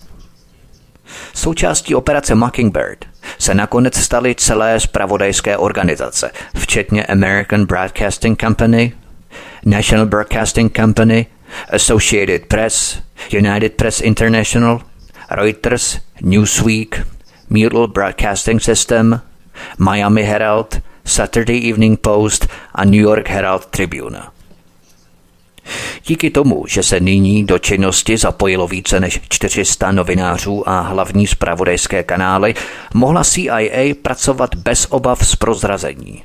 [1.35, 3.05] Součástí operace Mockingbird
[3.38, 8.92] se nakonec staly celé spravodajské organizace, včetně American Broadcasting Company,
[9.64, 11.26] National Broadcasting Company,
[11.72, 13.02] Associated Press,
[13.33, 14.81] United Press International,
[15.31, 17.07] Reuters, Newsweek,
[17.50, 19.20] Mutual Broadcasting System,
[19.79, 24.36] Miami Herald, Saturday Evening Post a New York Herald Tribune.
[26.07, 32.02] Díky tomu, že se nyní do činnosti zapojilo více než 400 novinářů a hlavní zpravodajské
[32.02, 32.55] kanály,
[32.94, 36.22] mohla CIA pracovat bez obav z prozrazení.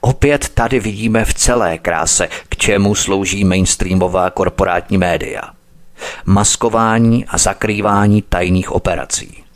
[0.00, 5.42] Opět tady vidíme v celé kráse, k čemu slouží mainstreamová korporátní média.
[6.24, 9.49] Maskování a zakrývání tajných operací.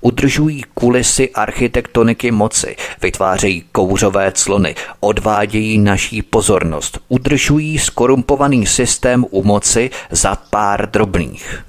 [0.00, 9.90] Udržují kulisy architektoniky moci, vytvářejí kouřové clony, odvádějí naší pozornost, udržují skorumpovaný systém u moci
[10.10, 11.64] za pár drobných.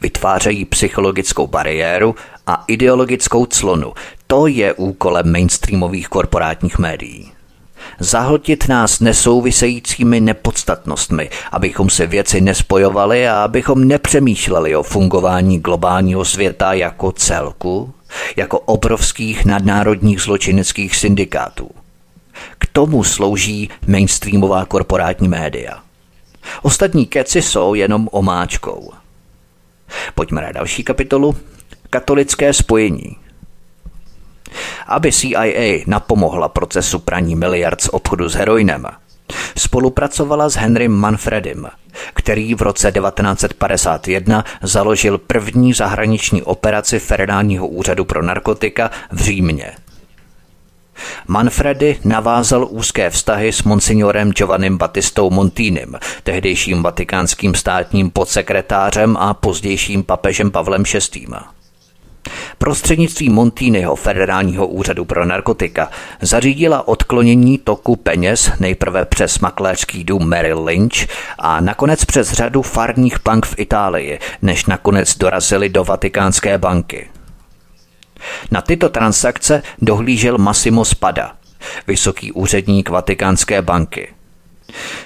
[0.00, 2.14] Vytvářejí psychologickou bariéru
[2.46, 3.92] a ideologickou clonu.
[4.26, 7.33] To je úkolem mainstreamových korporátních médií.
[7.98, 16.72] Zahltit nás nesouvisejícími nepodstatnostmi, abychom se věci nespojovali a abychom nepřemýšleli o fungování globálního světa
[16.72, 17.94] jako celku,
[18.36, 21.70] jako obrovských nadnárodních zločineckých syndikátů.
[22.58, 25.82] K tomu slouží mainstreamová korporátní média.
[26.62, 28.92] Ostatní keci jsou jenom omáčkou.
[30.14, 31.36] Pojďme na další kapitolu.
[31.90, 33.16] Katolické spojení.
[34.86, 38.86] Aby CIA napomohla procesu praní miliard z obchodu s heroinem,
[39.56, 41.68] spolupracovala s Henrym Manfredem,
[42.14, 49.72] který v roce 1951 založil první zahraniční operaci Federálního úřadu pro narkotika v Římě–
[51.28, 60.04] Manfredy navázal úzké vztahy s monsignorem Giovannim Battistou Montínem, tehdejším vatikánským státním podsekretářem a pozdějším
[60.04, 61.26] papežem Pavlem VI.
[62.58, 70.64] Prostřednictvím Montínyho federálního úřadu pro narkotika zařídila odklonění toku peněz nejprve přes makléřský dům Merrill
[70.64, 71.06] Lynch
[71.38, 77.10] a nakonec přes řadu farních bank v Itálii, než nakonec dorazili do vatikánské banky.
[78.50, 81.32] Na tyto transakce dohlížel Massimo Spada,
[81.86, 84.08] vysoký úředník Vatikánské banky.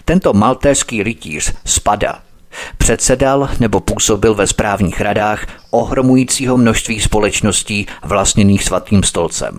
[0.04, 2.27] Tento maltéský rytíř Spada
[2.78, 9.58] předsedal nebo působil ve správních radách ohromujícího množství společností vlastněných svatým stolcem.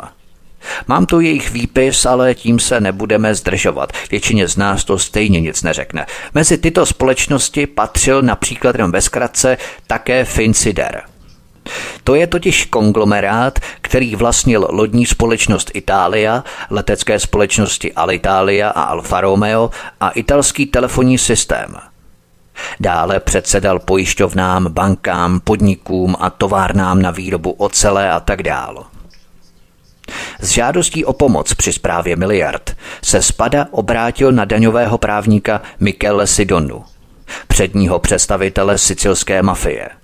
[0.87, 3.93] Mám tu jejich výpis, ale tím se nebudeme zdržovat.
[4.11, 6.05] Většině z nás to stejně nic neřekne.
[6.33, 11.01] Mezi tyto společnosti patřil například jen ve zkratce také Finsider–
[12.03, 19.69] to je totiž konglomerát, který vlastnil lodní společnost Italia, letecké společnosti Alitalia a Alfa Romeo
[19.99, 21.75] a italský telefonní systém.
[22.79, 28.83] Dále předsedal pojišťovnám, bankám, podnikům a továrnám na výrobu ocele a tak dále.
[30.39, 36.83] S žádostí o pomoc při správě miliard se Spada obrátil na daňového právníka Michele Sidonu,
[37.47, 39.89] předního představitele sicilské mafie–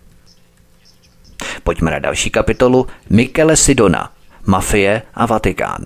[1.64, 4.12] Pojďme na další kapitolu Michele Sidona,
[4.46, 5.86] mafie a Vatikán.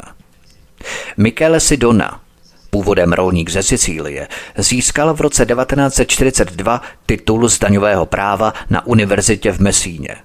[1.18, 2.22] Michele Sidona,
[2.70, 9.60] původem rolník ze Sicílie, získal v roce 1942 titul z daňového práva na univerzitě v
[9.60, 10.16] Mesíně.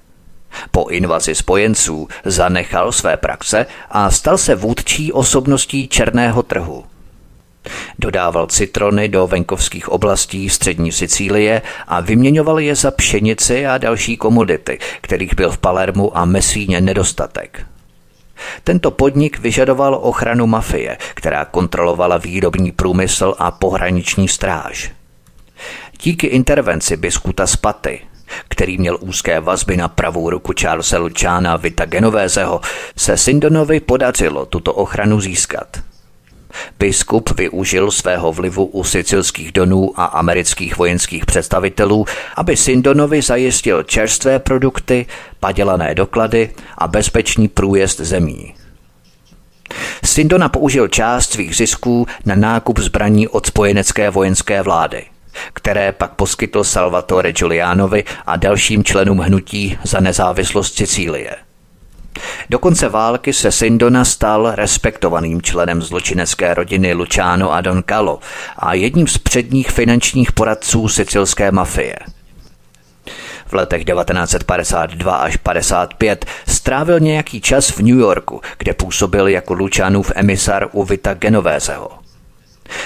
[0.71, 6.85] Po invazi spojenců zanechal své praxe a stal se vůdčí osobností černého trhu.
[7.99, 14.79] Dodával citrony do venkovských oblastí střední Sicílie a vyměňoval je za pšenici a další komodity,
[15.01, 17.67] kterých byl v Palermu a Mesíně nedostatek.
[18.65, 24.93] Tento podnik vyžadoval ochranu mafie, která kontrolovala výrobní průmysl a pohraniční stráž.
[26.03, 28.01] Díky intervenci biskuta Spaty,
[28.49, 32.61] který měl úzké vazby na pravou ruku Charlesa Luciana Vita Genovézeho,
[32.97, 35.67] se Sindonovi podařilo tuto ochranu získat–
[36.79, 44.39] Biskup využil svého vlivu u sicilských donů a amerických vojenských představitelů, aby Sindonovi zajistil čerstvé
[44.39, 45.07] produkty,
[45.41, 48.55] padělané doklady a bezpečný průjezd zemí.
[50.05, 55.05] Sindona použil část svých zisků na nákup zbraní od spojenecké vojenské vlády,
[55.53, 61.44] které pak poskytl Salvatore Giulianovi a dalším členům hnutí za nezávislost Sicílie.
[62.51, 68.19] Do konce války se Sindona stal respektovaným členem zločinecké rodiny Luciano a Don Calo
[68.59, 71.97] a jedním z předních finančních poradců sicilské mafie.
[73.47, 80.13] V letech 1952 až 55 strávil nějaký čas v New Yorku, kde působil jako Lucianův
[80.15, 82.04] emisar u Vita Genovézeho.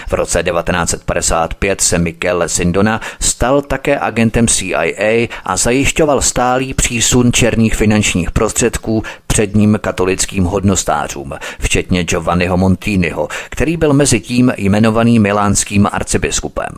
[0.09, 7.77] V roce 1955 se Michele Sindona stal také agentem CIA a zajišťoval stálý přísun černých
[7.77, 16.73] finančních prostředků předním katolickým hodnostářům, včetně Giovanniho Montiniho, který byl mezi tím jmenovaný milánským arcibiskupem.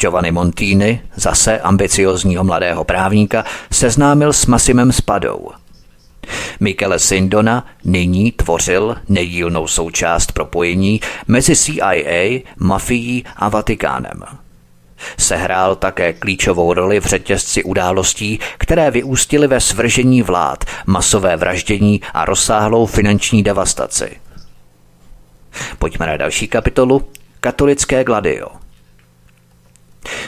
[0.00, 5.50] Giovanni Montini, zase ambiciozního mladého právníka, seznámil s Massimem Spadou–
[6.60, 14.22] Michele Sindona nyní tvořil nedílnou součást propojení mezi CIA, mafií a Vatikánem.
[15.18, 22.24] Sehrál také klíčovou roli v řetězci událostí, které vyústily ve svržení vlád, masové vraždění a
[22.24, 24.16] rozsáhlou finanční devastaci.
[25.78, 27.08] Pojďme na další kapitolu.
[27.40, 28.48] Katolické gladio.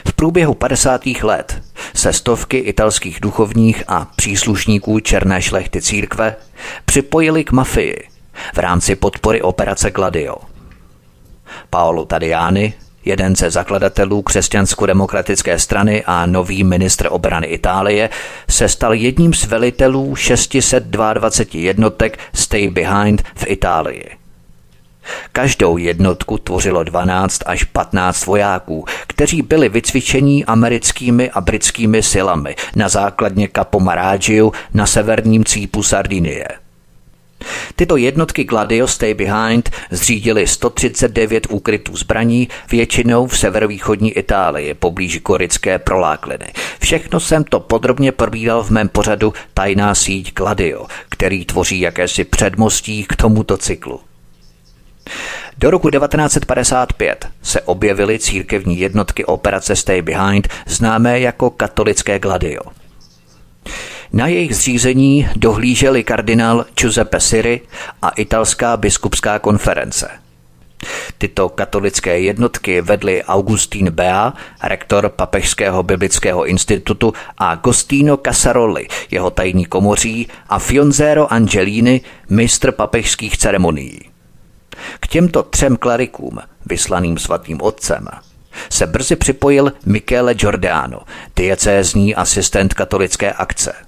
[0.09, 1.07] V průběhu 50.
[1.23, 1.63] let
[2.05, 6.37] se stovky italských duchovních a příslušníků černé šlechty církve
[6.85, 8.09] připojili k mafii
[8.55, 10.37] v rámci podpory operace Gladio.
[11.71, 12.75] Paolo Tadiani,
[13.05, 18.11] jeden ze zakladatelů křesťansko-demokratické strany a nový ministr obrany Itálie,
[18.51, 24.24] se stal jedním z velitelů 622 jednotek Stay Behind v Itálii.
[25.33, 32.89] Každou jednotku tvořilo 12 až 15 vojáků, kteří byli vycvičení americkými a britskými silami na
[32.89, 36.49] základně Capomarágiu na severním cípu Sardinie.
[37.77, 45.79] Tyto jednotky Gladio Stay Behind zřídili 139 úkrytů zbraní, většinou v severovýchodní Itálii, poblíž Korické
[45.79, 46.47] prolákliny.
[46.81, 53.05] Všechno jsem to podrobně probíral v mém pořadu Tajná síť Gladio, který tvoří jakési předmostí
[53.05, 54.01] k tomuto cyklu.
[55.59, 62.63] Do roku 1955 se objevily církevní jednotky operace Stay Behind, známé jako katolické Gladio.
[64.13, 67.61] Na jejich zřízení dohlíželi kardinál Giuseppe Siri
[68.03, 70.11] a italská biskupská konference.
[71.19, 74.33] Tyto katolické jednotky vedli Augustín Bea,
[74.63, 82.01] rektor Papežského biblického institutu a Gostino Casaroli, jeho tajní komoří a Fionzero Angelini,
[82.31, 84.14] mistr papežských ceremonií.
[85.01, 88.07] K těmto třem klerikům, vyslaným svatým otcem,
[88.71, 91.01] se brzy připojil Michele Giordano,
[91.37, 93.73] diecézní asistent katolické akce–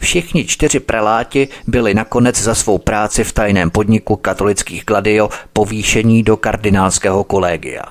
[0.00, 6.36] Všichni čtyři preláti byli nakonec za svou práci v tajném podniku katolických Gladio povýšení do
[6.36, 7.82] kardinálského kolegia.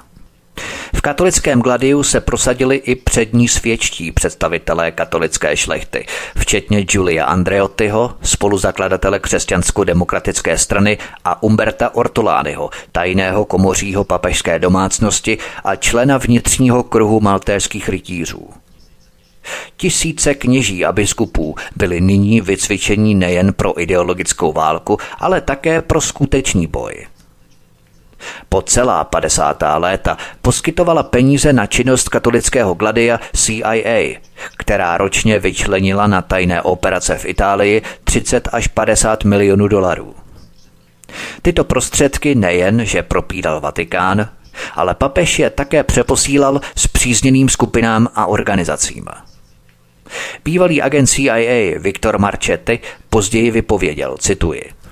[0.95, 6.05] V katolickém Gladiu se prosadili i přední svědčtí představitelé katolické šlechty,
[6.37, 16.17] včetně Julia Andreottiho, spoluzakladatele křesťansko-demokratické strany a Umberta Ortolányho, tajného komořího papežské domácnosti a člena
[16.17, 18.49] vnitřního kruhu maltéských rytířů.
[19.77, 26.67] Tisíce kněží a biskupů byli nyní vycvičení nejen pro ideologickou válku, ale také pro skutečný
[26.67, 27.05] boj.
[28.49, 29.63] Po celá 50.
[29.77, 34.19] léta poskytovala peníze na činnost katolického gladia CIA,
[34.57, 40.15] která ročně vyčlenila na tajné operace v Itálii 30 až 50 milionů dolarů.
[41.41, 44.29] Tyto prostředky nejen, že propídal Vatikán,
[44.75, 49.05] ale papež je také přeposílal s přízněným skupinám a organizacím.
[50.45, 54.82] Bývalý agent CIA Viktor Marchetti později vypověděl, cituji.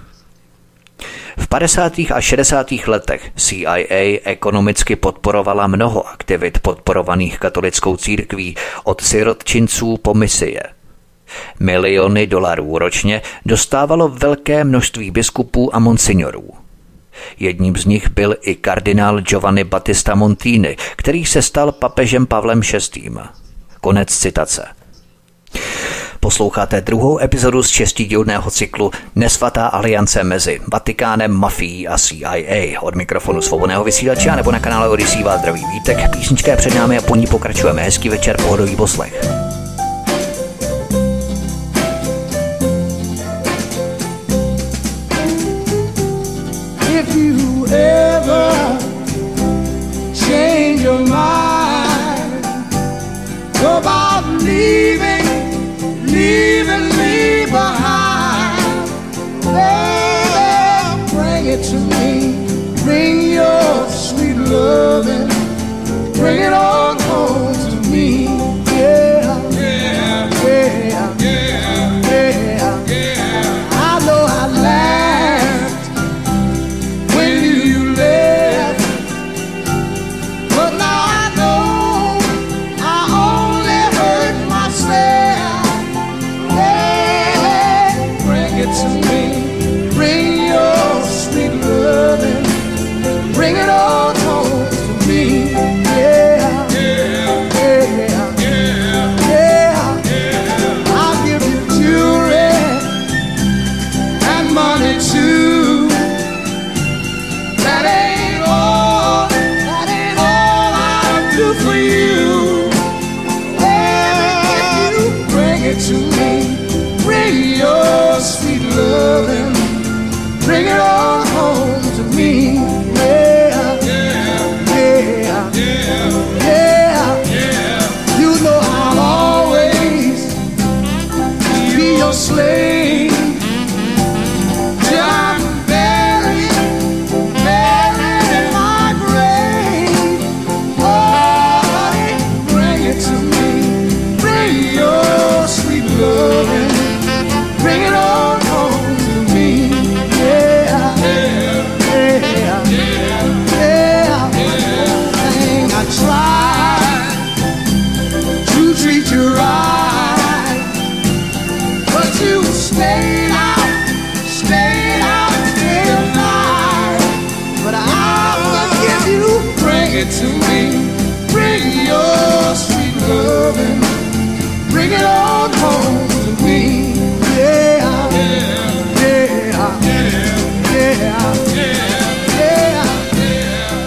[1.41, 1.99] V 50.
[2.13, 2.71] a 60.
[2.87, 10.63] letech CIA ekonomicky podporovala mnoho aktivit podporovaných katolickou církví od sirotčinců po misie.
[11.59, 16.49] Miliony dolarů ročně dostávalo velké množství biskupů a monsignorů.
[17.39, 23.11] Jedním z nich byl i kardinál Giovanni Battista Montini, který se stal papežem Pavlem VI.
[23.81, 24.67] Konec citace.
[26.23, 32.81] Posloucháte druhou epizodu z šestidílného cyklu Nesvatá aliance mezi Vatikánem, mafií a CIA.
[32.81, 36.11] Od mikrofonu svobodného vysílače nebo na kanále Odisí vás zdraví vítek.
[36.11, 37.83] Písnička před námi a po ní pokračujeme.
[37.83, 39.21] Hezký večer, pohodový poslech.
[46.99, 48.77] If you ever
[50.13, 52.45] change your mind
[53.63, 55.10] about leaving
[64.51, 65.27] loving.
[66.13, 66.90] Bring it on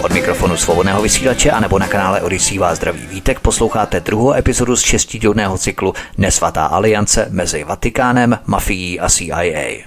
[0.01, 3.39] Od mikrofonu svobodného vysílače nebo na kanále Odisí vás zdraví vítek.
[3.39, 9.83] Posloucháte druhou epizodu z šestidělného cyklu Nesvatá aliance mezi Vatikánem, mafií a CIA.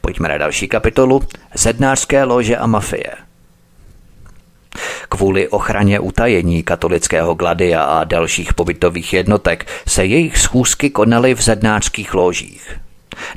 [0.00, 1.22] Pojďme na další kapitolu.
[1.54, 3.10] Zednářské lože a mafie–
[5.08, 12.14] Kvůli ochraně utajení katolického gladia a dalších pobytových jednotek se jejich schůzky konaly v zednářských
[12.14, 12.76] ložích.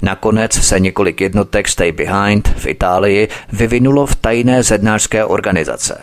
[0.01, 6.01] Nakonec se několik jednotek Stay Behind v Itálii vyvinulo v tajné zednářské organizace.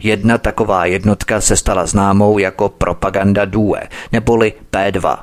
[0.00, 5.18] Jedna taková jednotka se stala známou jako Propaganda Due, neboli P2.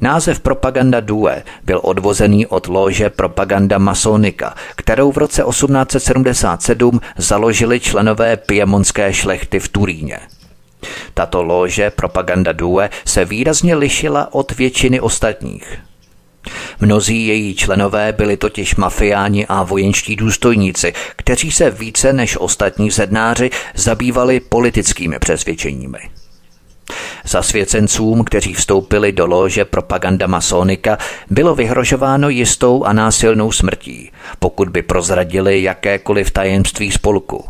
[0.00, 8.36] Název Propaganda Due byl odvozený od lože Propaganda Masonika, kterou v roce 1877 založili členové
[8.36, 10.18] piemonské šlechty v Turíně.
[11.14, 15.78] Tato lože Propaganda Due se výrazně lišila od většiny ostatních–
[16.80, 23.50] Mnozí její členové byli totiž mafiáni a vojenští důstojníci, kteří se více než ostatní sednáři
[23.74, 25.98] zabývali politickými přesvědčeními.
[27.24, 30.98] Zasvěcencům, kteří vstoupili do lože propaganda masonika,
[31.30, 37.44] bylo vyhrožováno jistou a násilnou smrtí, pokud by prozradili jakékoliv tajemství spolku.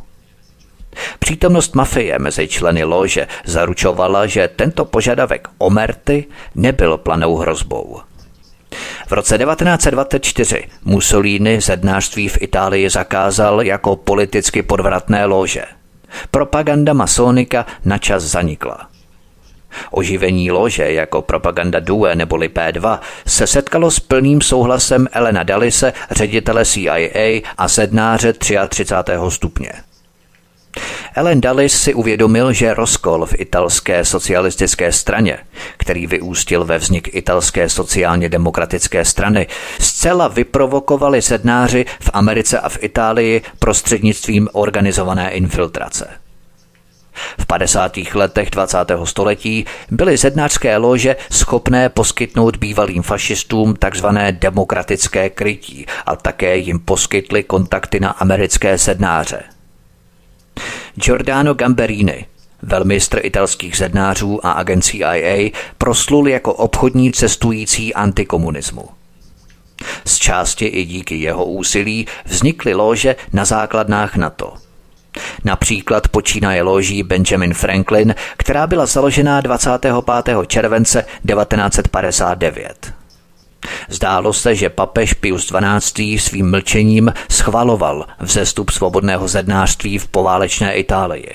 [1.19, 6.25] Přítomnost mafie mezi členy lože zaručovala, že tento požadavek omerty
[6.55, 8.01] nebyl planou hrozbou–
[9.07, 15.65] v roce 1924 Mussolini zednářství v Itálii zakázal jako politicky podvratné lože.
[16.31, 18.92] Propaganda masonika načas zanikla.
[19.91, 26.65] Oživení lože jako propaganda Due neboli P2 se setkalo s plným souhlasem Elena Dalise, ředitele
[26.65, 28.85] CIA a sednáře 33.
[29.29, 29.73] stupně.
[31.15, 35.39] Ellen Dulles si uvědomil, že rozkol v italské socialistické straně,
[35.77, 39.47] který vyústil ve vznik italské sociálně demokratické strany,
[39.81, 46.22] zcela vyprovokovali sednáři v Americe a v Itálii prostřednictvím organizované infiltrace.
[47.39, 47.93] V 50.
[48.15, 48.79] letech 20.
[49.05, 54.07] století byly sednářské lože schopné poskytnout bývalým fašistům tzv.
[54.31, 59.43] demokratické krytí a také jim poskytly kontakty na americké sednáře.
[60.95, 62.27] Giordano Gamberini,
[62.63, 68.89] velmistr italských zednářů a agent CIA, proslul jako obchodní cestující antikomunismu.
[70.05, 74.55] Z části i díky jeho úsilí vznikly lože na základnách NATO.
[75.45, 80.35] Například počínaje loží Benjamin Franklin, která byla založena 25.
[80.47, 82.93] července 1959.
[83.89, 86.19] Zdálo se, že papež Pius XII.
[86.19, 91.35] svým mlčením schvaloval vzestup svobodného zednářství v poválečné Itálii.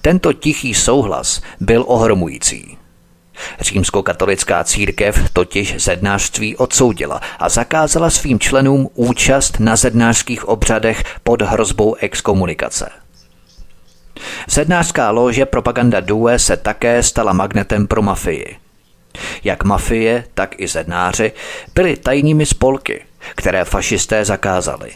[0.00, 2.79] Tento tichý souhlas byl ohromující.
[3.60, 11.94] Římskokatolická církev totiž zednářství odsoudila a zakázala svým členům účast na zednářských obřadech pod hrozbou
[11.94, 12.90] exkomunikace.
[14.48, 18.56] Zednářská lože Propaganda Due se také stala magnetem pro mafii–
[19.44, 21.32] jak mafie, tak i zednáři
[21.74, 24.90] byli tajnými spolky, které fašisté zakázali.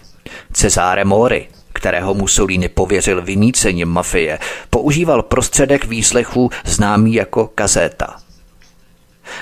[0.52, 4.38] Cezáre Mori, kterého Mussolini pověřil vymícením mafie,
[4.70, 8.23] používal prostředek výslechu známý jako kazéta.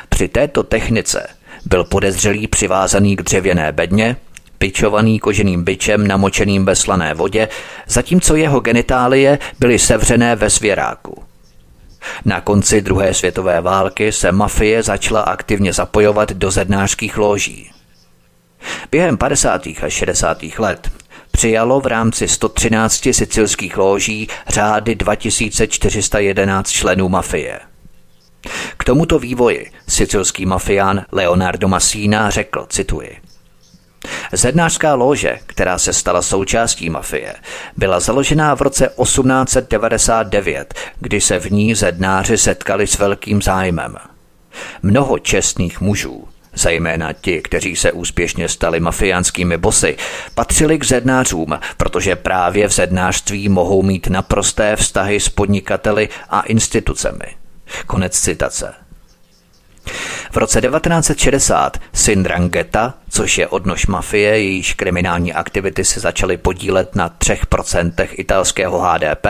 [0.09, 1.26] Při této technice
[1.66, 4.16] byl podezřelý přivázaný k dřevěné bedně,
[4.59, 7.49] pičovaný koženým byčem namočeným ve slané vodě,
[7.86, 11.22] zatímco jeho genitálie byly sevřené ve svěráku.
[12.24, 17.70] Na konci druhé světové války se mafie začala aktivně zapojovat do zednářských loží.
[18.90, 19.66] Během 50.
[19.66, 20.43] a 60.
[20.59, 20.90] let
[21.30, 27.72] přijalo v rámci 113 sicilských loží řády 2411 členů mafie.
[28.76, 33.16] K tomuto vývoji sicilský mafián Leonardo Massina řekl, cituji,
[34.32, 37.34] Zednářská lože, která se stala součástí mafie,
[37.76, 43.97] byla založená v roce 1899, kdy se v ní zednáři setkali s velkým zájmem.
[44.82, 49.97] Mnoho čestných mužů, zejména ti, kteří se úspěšně stali mafiánskými bosy,
[50.34, 57.41] patřili k zednářům, protože právě v zednářství mohou mít naprosté vztahy s podnikateli a institucemi.
[57.87, 58.75] Konec citace.
[60.31, 66.97] V roce 1960 syn Drangheta, což je odnož mafie, jejíž kriminální aktivity se začaly podílet
[66.97, 69.27] na 3% italského HDP,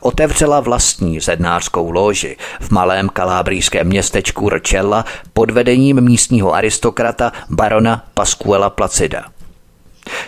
[0.00, 8.70] otevřela vlastní zednářskou loži v malém kalábrijském městečku Rčella pod vedením místního aristokrata barona Pasquela
[8.70, 9.24] Placida.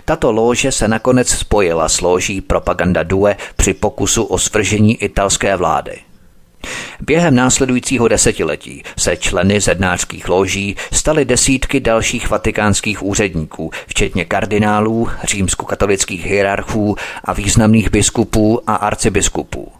[0.04, 5.98] Tato lože se nakonec spojila s loží Propaganda Due při pokusu o svržení italské vlády–
[7.00, 16.26] Během následujícího desetiletí se členy zednářských loží staly desítky dalších vatikánských úředníků, včetně kardinálů, římskokatolických
[16.26, 19.72] hierarchů a významných biskupů a arcibiskupů.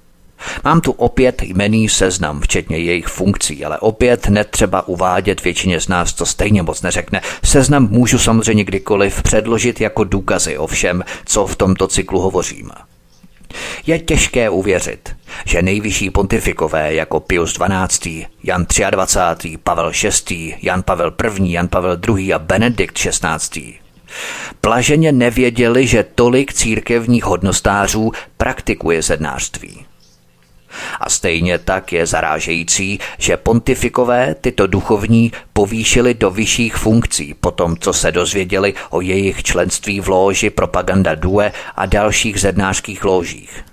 [0.64, 6.12] Mám tu opět jmený seznam, včetně jejich funkcí, ale opět netřeba uvádět, většině z nás
[6.12, 7.20] to stejně moc neřekne.
[7.45, 12.70] Seznam můžu samozřejmě kdykoliv předložit jako důkazy o všem, co v tomto cyklu hovořím.
[13.86, 19.92] Je těžké uvěřit, že nejvyšší pontifikové jako Pius XII., Jan 23., Pavel
[20.30, 22.32] VI., Jan Pavel I., Jan Pavel II.
[22.32, 23.74] a Benedikt XVI.
[24.61, 29.89] Plaženě nevěděli, že tolik církevních hodnostářů praktikuje zednářství.
[31.01, 37.77] A stejně tak je zarážející, že pontifikové tyto duchovní povýšili do vyšších funkcí po tom,
[37.77, 43.64] co se dozvěděli o jejich členství v lóži Propaganda Due a dalších zednářských lóžích.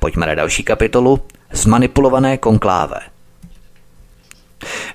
[0.00, 1.20] Pojďme na další kapitolu.
[1.52, 3.00] Zmanipulované konkláve.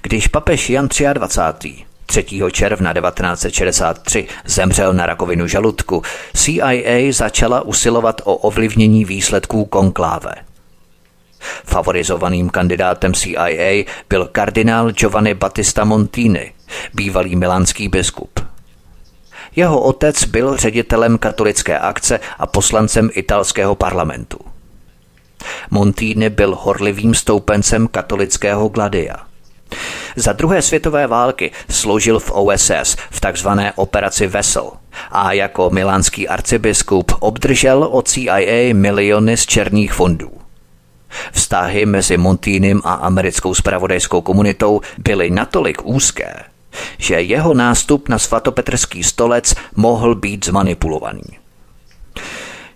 [0.01, 1.90] Když papež Jan 23.
[2.12, 2.26] 3.
[2.51, 6.03] června 1963 zemřel na rakovinu žaludku,
[6.34, 10.32] CIA začala usilovat o ovlivnění výsledků konkláve.
[11.66, 16.53] Favorizovaným kandidátem CIA byl kardinál Giovanni Battista Montini,
[16.93, 18.39] bývalý milánský biskup.
[19.55, 24.38] Jeho otec byl ředitelem katolické akce a poslancem italského parlamentu.
[25.70, 29.16] Montini byl horlivým stoupencem katolického gladia–
[30.15, 34.72] za druhé světové války sloužil v OSS v takzvané operaci Vessel
[35.11, 40.32] a jako milánský arcibiskup obdržel od CIA miliony z černých fondů.
[41.32, 46.43] Vztahy mezi Montínem a americkou spravodajskou komunitou byly natolik úzké,
[46.97, 51.24] že jeho nástup na svatopetrský stolec mohl být zmanipulovaný.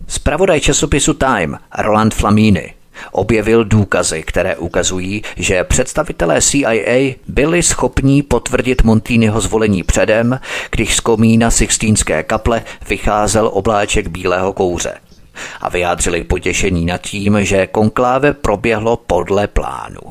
[0.08, 2.74] Spravodaj časopisu Time Roland Flamini
[3.12, 10.40] objevil důkazy, které ukazují, že představitelé CIA byli schopní potvrdit Montýnyho zvolení předem,
[10.72, 14.94] když z komína Sixtínské kaple vycházel obláček bílého kouře
[15.62, 20.02] a vyjádřili potěšení nad tím, že konkláve proběhlo podle plánu.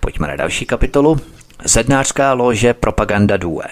[0.00, 1.20] Pojďme na další kapitolu.
[1.64, 3.64] Zednářská lože Propaganda Due.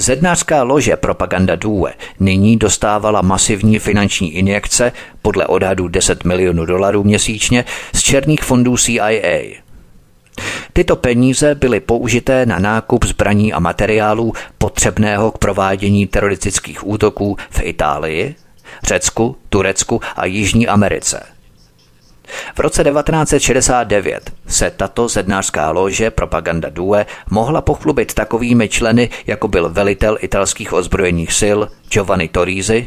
[0.00, 4.92] Zednářská lože Propaganda Due nyní dostávala masivní finanční injekce,
[5.22, 9.40] podle odhadu 10 milionů dolarů měsíčně, z černých fondů CIA.
[10.72, 17.60] Tyto peníze byly použité na nákup zbraní a materiálů potřebného k provádění teroristických útoků v
[17.62, 18.34] Itálii,
[18.82, 21.22] Řecku, Turecku a Jižní Americe–
[22.54, 29.68] v roce 1969 se tato zednářská lože Propaganda Due mohla pochlubit takovými členy, jako byl
[29.68, 31.58] velitel italských ozbrojených sil
[31.88, 32.86] Giovanni Torisi,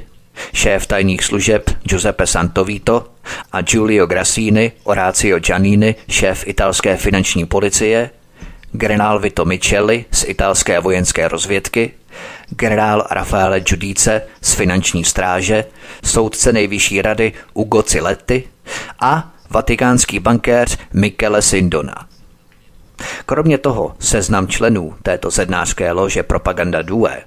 [0.54, 3.06] šéf tajných služeb Giuseppe Santovito
[3.52, 8.10] a Giulio Grassini, Orazio Giannini, šéf italské finanční policie,
[8.72, 11.92] generál Vito Micheli z italské vojenské rozvědky,
[12.50, 15.66] generál Rafaele Giudice z finanční stráže,
[16.04, 18.44] soudce nejvyšší rady Ugo Ciletti
[19.00, 21.96] a vatikánský bankéř Michele Sindona.
[23.26, 27.22] Kromě toho seznam členů této zednářské lože Propaganda Due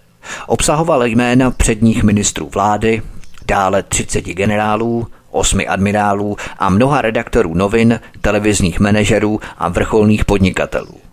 [0.47, 3.03] obsahoval jména předních ministrů vlády,
[3.47, 11.06] dále 30 generálů, osmi admirálů a mnoha redaktorů novin, televizních manažerů a vrcholných podnikatelů.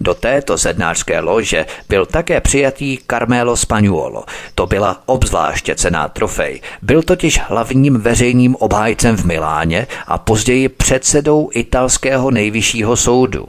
[0.00, 4.24] Do této sednářské lože byl také přijatý Carmelo Spagnuolo.
[4.54, 6.60] To byla obzvláště cená trofej.
[6.82, 13.48] Byl totiž hlavním veřejným obhájcem v Miláně a později předsedou italského nejvyššího soudu.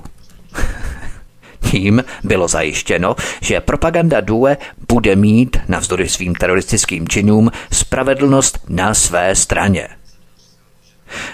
[1.71, 4.57] Tím bylo zajištěno, že propaganda Due
[4.87, 9.96] bude mít, navzdory svým teroristickým činům, spravedlnost na své straně.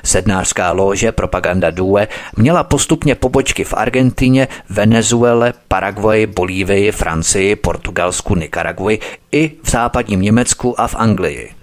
[0.04, 2.08] Sednářská lože Propaganda Due
[2.38, 9.00] měla postupně pobočky v Argentině, Venezuele, Paraguaji, Bolívii, Francii, Portugalsku, Nikaraguji
[9.32, 11.63] i v západním Německu a v Anglii.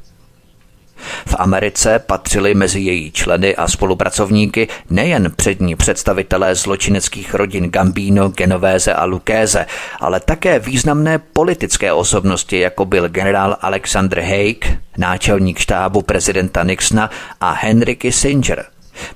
[1.27, 8.95] V Americe patřili mezi její členy a spolupracovníky nejen přední představitelé zločineckých rodin Gambino, Genovéze
[8.95, 9.67] a Lukéze,
[10.01, 17.53] ale také významné politické osobnosti, jako byl generál Alexander Haig, náčelník štábu prezidenta Nixona a
[17.53, 18.65] Henry Kissinger,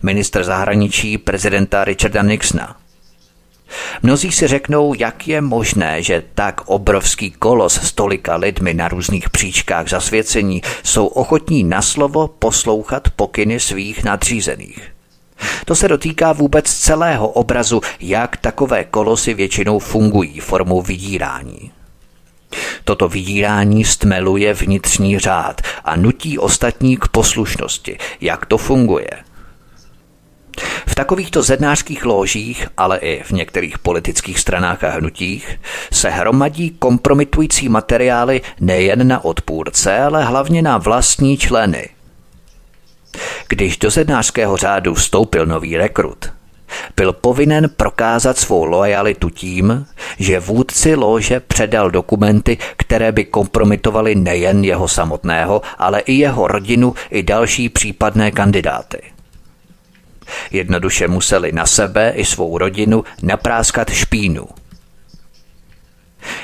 [0.02, 2.83] ministr zahraničí prezidenta Richarda Nixona.
[4.02, 9.30] Mnozí si řeknou, jak je možné, že tak obrovský kolos s tolika lidmi na různých
[9.30, 14.94] příčkách zasvěcení jsou ochotní na slovo poslouchat pokyny svých nadřízených.
[15.64, 21.70] To se dotýká vůbec celého obrazu, jak takové kolosy většinou fungují formou vydírání.
[22.84, 27.98] Toto vydírání stmeluje vnitřní řád a nutí ostatní k poslušnosti.
[28.20, 29.10] Jak to funguje?
[30.86, 35.60] V takovýchto zednářských ložích, ale i v některých politických stranách a hnutích,
[35.92, 41.88] se hromadí kompromitující materiály nejen na odpůrce, ale hlavně na vlastní členy.
[43.48, 46.32] Když do zednářského řádu vstoupil nový rekrut,
[46.96, 49.86] byl povinen prokázat svou lojalitu tím,
[50.18, 56.94] že vůdci lože předal dokumenty, které by kompromitovaly nejen jeho samotného, ale i jeho rodinu
[57.10, 59.13] i další případné kandidáty.
[60.50, 64.46] Jednoduše museli na sebe i svou rodinu napráskat špínu.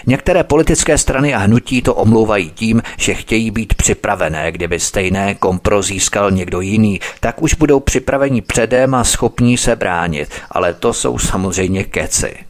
[0.07, 5.83] Některé politické strany a hnutí to omlouvají tím, že chtějí být připravené, kdyby stejné kompro
[5.83, 11.19] získal někdo jiný, tak už budou připraveni předem a schopní se bránit, ale to jsou
[11.19, 12.50] samozřejmě keci.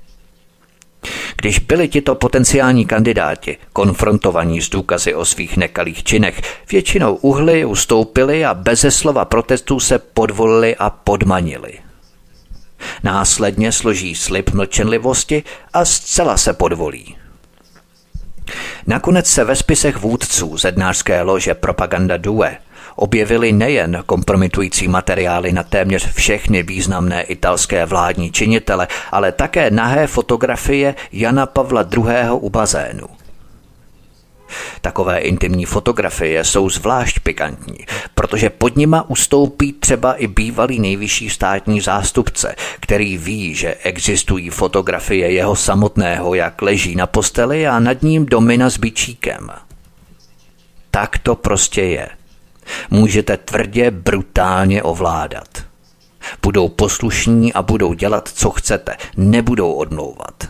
[1.36, 8.44] Když byli tito potenciální kandidáti konfrontovaní s důkazy o svých nekalých činech, většinou uhly ustoupili
[8.44, 11.72] a beze slova protestů se podvolili a podmanili.
[13.02, 15.42] Následně složí slib mlčenlivosti
[15.72, 17.16] a zcela se podvolí.
[18.86, 22.56] Nakonec se ve spisech vůdců zednářské lože Propaganda Due
[23.00, 30.94] objevily nejen kompromitující materiály na téměř všechny významné italské vládní činitele, ale také nahé fotografie
[31.12, 32.30] Jana Pavla II.
[32.32, 33.06] u bazénu.
[34.80, 37.78] Takové intimní fotografie jsou zvlášť pikantní,
[38.14, 45.32] protože pod nima ustoupí třeba i bývalý nejvyšší státní zástupce, který ví, že existují fotografie
[45.32, 49.50] jeho samotného, jak leží na posteli a nad ním domina s bičíkem.
[50.90, 52.08] Tak to prostě je–
[52.90, 55.48] můžete tvrdě, brutálně ovládat.
[56.42, 60.48] Budou poslušní a budou dělat, co chcete, nebudou odmlouvat.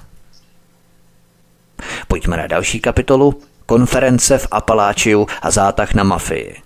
[2.09, 3.43] Pojďme na další kapitolu.
[3.67, 6.57] Konference v Apaláčiu a zátah na mafii.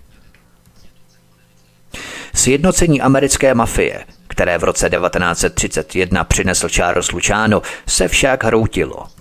[2.35, 9.07] Sjednocení americké mafie, které v roce 1931 přinesl Charles Luciano, se však hroutilo–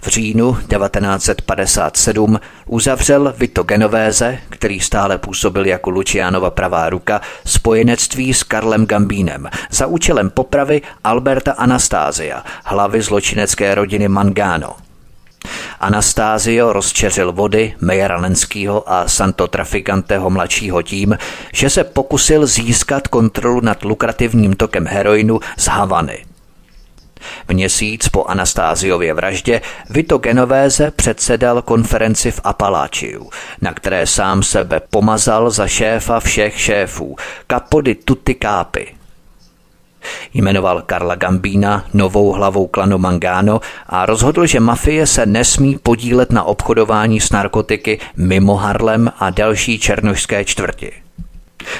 [0.00, 8.42] v říjnu 1957 uzavřel Vito Genovéze, který stále působil jako Lucianova pravá ruka, spojenectví s
[8.42, 14.76] Karlem Gambínem za účelem popravy Alberta Anastázia, hlavy zločinecké rodiny Mangano.
[15.80, 21.18] Anastázio rozčeřil vody Mejera Lenskýho a Santo Trafikanteho mladšího tím,
[21.52, 26.27] že se pokusil získat kontrolu nad lukrativním tokem heroinu z Havany.
[27.52, 29.60] Měsíc po Anastáziově vraždě
[29.90, 37.16] Vito Genovéze předsedal konferenci v Apaláčiu, na které sám sebe pomazal za šéfa všech šéfů,
[37.50, 38.94] Capody Tutti Capi.
[40.34, 46.44] Jmenoval Karla Gambína novou hlavou klanu Mangano a rozhodl, že mafie se nesmí podílet na
[46.44, 50.92] obchodování s narkotiky mimo Harlem a další černožské čtvrti.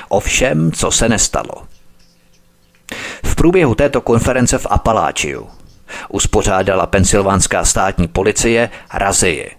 [0.09, 1.53] Ovšem, co se nestalo–
[3.25, 5.49] v průběhu této konference v Apaláčiu
[6.09, 9.51] uspořádala pensylvánská státní policie razii.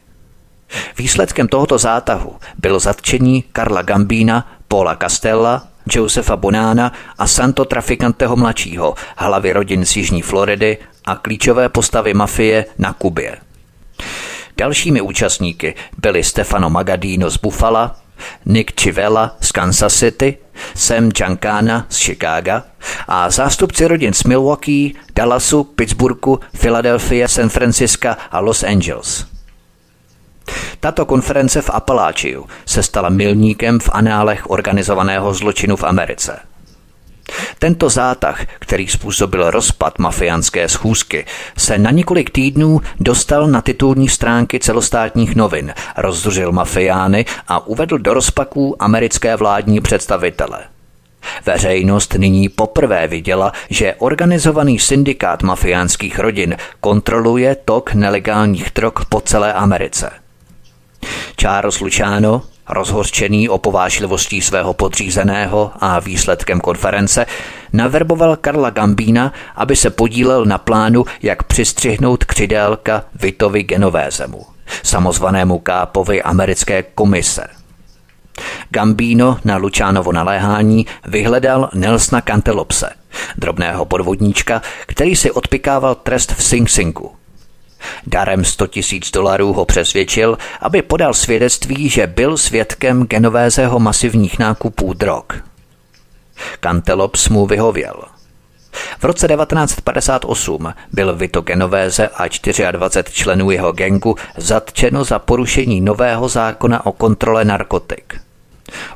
[0.97, 8.95] Výsledkem tohoto zátahu bylo zatčení Karla Gambína, Paula Castella, Josefa Bonána a Santo Trafikanteho mladšího,
[9.17, 13.38] hlavy rodin z Jižní Floridy a klíčové postavy mafie na Kubě.
[14.57, 17.95] Dalšími účastníky byli Stefano Magadino z Buffala,
[18.45, 20.38] Nick Chivella z Kansas City,
[20.76, 22.63] Sam Giancana z Chicaga
[23.07, 29.26] a zástupci rodin z Milwaukee, Dallasu, Pittsburghu, Philadelphia, San Francisco a Los Angeles.
[30.80, 36.39] Tato konference v Apaláčiu se stala milníkem v análech organizovaného zločinu v Americe–
[37.59, 41.25] tento zátah, který způsobil rozpad mafiánské schůzky,
[41.57, 48.13] se na několik týdnů dostal na titulní stránky celostátních novin, rozzuřil mafiány a uvedl do
[48.13, 50.59] rozpaků americké vládní představitele.
[51.45, 59.53] Veřejnost nyní poprvé viděla, že organizovaný syndikát mafiánských rodin kontroluje tok nelegálních drog po celé
[59.53, 60.11] Americe.
[61.36, 67.26] Charles Luciano, rozhořčený opovážlivostí svého podřízeného a výsledkem konference,
[67.74, 74.45] naverboval Karla Gambína, aby se podílel na plánu, jak přistřihnout křidélka Vitovi Genovézemu,
[74.84, 77.47] samozvanému kápovi americké komise.
[78.70, 82.89] Gambino na Lučánovo naléhání vyhledal Nelsona Cantelopse,
[83.38, 87.18] drobného podvodníčka, který si odpikával trest v Sing Singu.
[88.07, 94.93] Darem 100 tisíc dolarů ho přesvědčil, aby podal svědectví, že byl svědkem genovézého masivních nákupů
[94.93, 95.25] drog.
[96.59, 98.03] Kantelops mu vyhověl.
[98.99, 102.27] V roce 1958 byl Vito Genovese a
[102.71, 108.28] 24 členů jeho gengu zatčeno za porušení nového zákona o kontrole narkotik.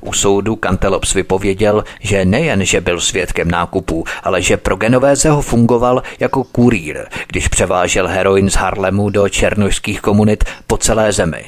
[0.01, 6.03] U soudu Cantelops vypověděl, že nejen, že byl svědkem nákupů, ale že pro Genovézeho fungoval
[6.19, 11.45] jako kurýr, když převážel heroin z Harlemu do černožských komunit po celé zemi.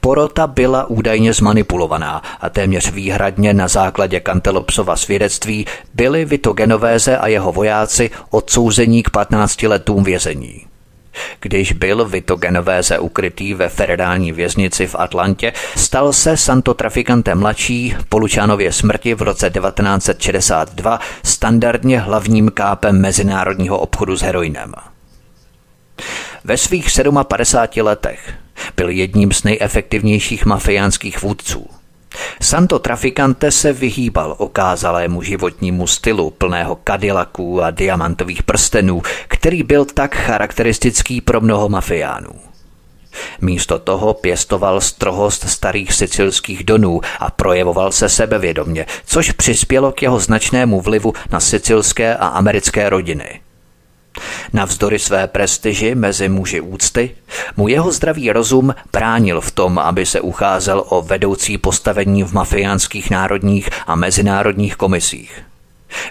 [0.00, 7.26] Porota byla údajně zmanipulovaná a téměř výhradně na základě Kantelopsova svědectví byli Vito Genovéze a
[7.26, 10.67] jeho vojáci odsouzení k 15 letům vězení.
[11.40, 17.96] Když byl Vito Genovéze ukrytý ve federální věznici v Atlantě, stal se Santo Traficante mladší
[18.08, 24.74] po Lučánově smrti v roce 1962 standardně hlavním kápem mezinárodního obchodu s heroinem.
[26.44, 26.88] Ve svých
[27.28, 28.34] 57 letech
[28.76, 31.77] byl jedním z nejefektivnějších mafiánských vůdců.
[32.42, 40.16] Santo Traficante se vyhýbal okázalému životnímu stylu plného kadilaků a diamantových prstenů, který byl tak
[40.16, 42.30] charakteristický pro mnoho mafiánů.
[43.40, 50.20] Místo toho pěstoval strohost starých sicilských donů a projevoval se sebevědomně, což přispělo k jeho
[50.20, 53.40] značnému vlivu na sicilské a americké rodiny–
[54.52, 57.10] Navzdory své prestiži mezi muži úcty,
[57.56, 63.10] mu jeho zdravý rozum bránil v tom, aby se ucházel o vedoucí postavení v mafiánských
[63.10, 65.42] národních a mezinárodních komisích.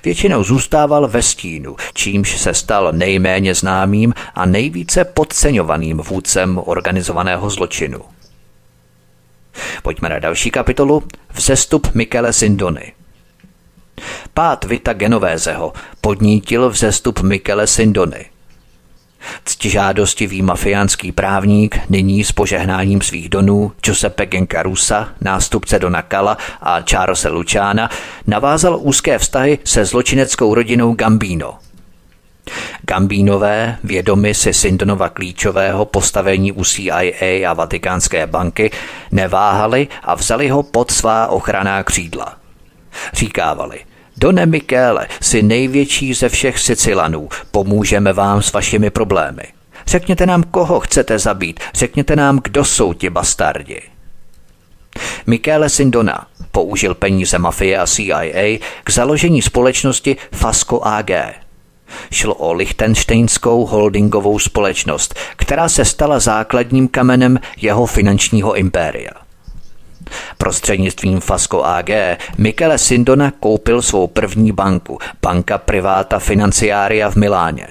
[0.04, 8.00] Většinou zůstával ve stínu, čímž se stal nejméně známým a nejvíce podceňovaným vůdcem organizovaného zločinu.
[9.84, 11.04] Pojďme na další kapitolu.
[11.34, 12.97] Vzestup Michele Sindony.
[14.34, 18.26] Pát Vita Genovézeho podnítil vzestup Michele Sindony.
[19.46, 27.30] Ctižádostivý mafiánský právník, nyní s požehnáním svých donů Giuseppe Gencarusa, nástupce Dona Kala a Charlesa
[27.30, 27.90] Luciana,
[28.28, 31.58] navázal úzké vztahy se zločineckou rodinou Gambino–
[32.82, 38.72] Gambínové, vědomi si Sindonova klíčového postavení u CIA a Vatikánské banky,
[39.12, 42.38] neváhali a vzali ho pod svá ochranná křídla.
[43.14, 43.80] Říkávali,
[44.18, 49.44] Done Michele, si největší ze všech Sicilanů, pomůžeme vám s vašimi problémy.
[49.88, 53.82] Řekněte nám, koho chcete zabít, řekněte nám, kdo jsou ti bastardi.
[55.28, 61.12] Michele Sindona použil peníze mafie a CIA k založení společnosti Fasco AG.
[62.12, 69.27] Šlo o lichtensteinskou holdingovou společnost, která se stala základním kamenem jeho finančního impéria.
[70.38, 71.90] Prostřednictvím Fasco AG
[72.38, 77.68] Michele Sindona koupil svou první banku, Banka Privata Financiaria v Miláně.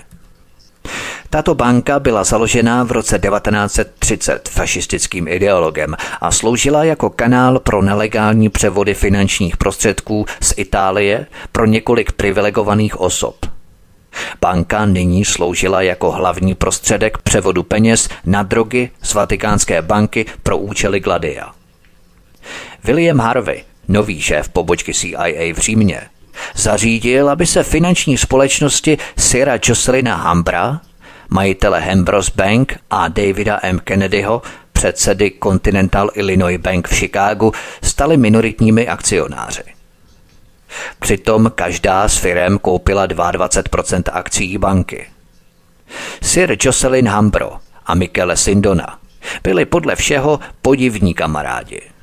[1.31, 8.49] Tato banka byla založena v roce 1930 fašistickým ideologem a sloužila jako kanál pro nelegální
[8.49, 13.47] převody finančních prostředků z Itálie pro několik privilegovaných osob.
[14.41, 21.01] Banka nyní sloužila jako hlavní prostředek převodu peněz na drogy z Vatikánské banky pro účely
[21.01, 21.56] Gladia.
[22.87, 26.01] William Harvey, nový šéf pobočky CIA v Římě,
[26.55, 30.81] zařídil, aby se finanční společnosti Syra Jocelina Hambra,
[31.29, 33.79] majitele Hambros Bank a Davida M.
[33.79, 39.63] Kennedyho, předsedy Continental Illinois Bank v Chicagu, staly minoritními akcionáři.
[41.01, 45.07] Přitom každá z firem koupila 22% akcí banky.
[46.23, 47.53] Sir Jocelyn Hambro
[47.87, 48.99] a Michele Sindona
[49.43, 51.81] byli podle všeho podivní kamarádi–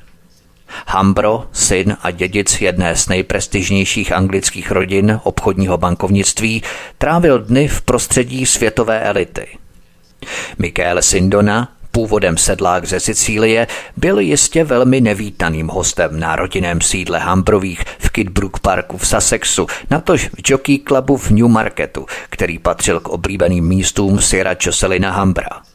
[0.88, 6.64] Hambro, syn a dědic jedné z nejprestižnějších anglických rodin obchodního bankovnictví,
[6.98, 9.48] trávil dny v prostředí světové elity.
[10.60, 13.68] Michael Sindona, původem sedlák ze Sicílie,
[13.98, 20.28] byl jistě velmi nevítaným hostem na rodinném sídle Hambrových v Kidbrook Parku v Sussexu, natož
[20.28, 25.73] v Jockey Clubu v Newmarketu, který patřil k oblíbeným místům Sira Jocelina Hambra.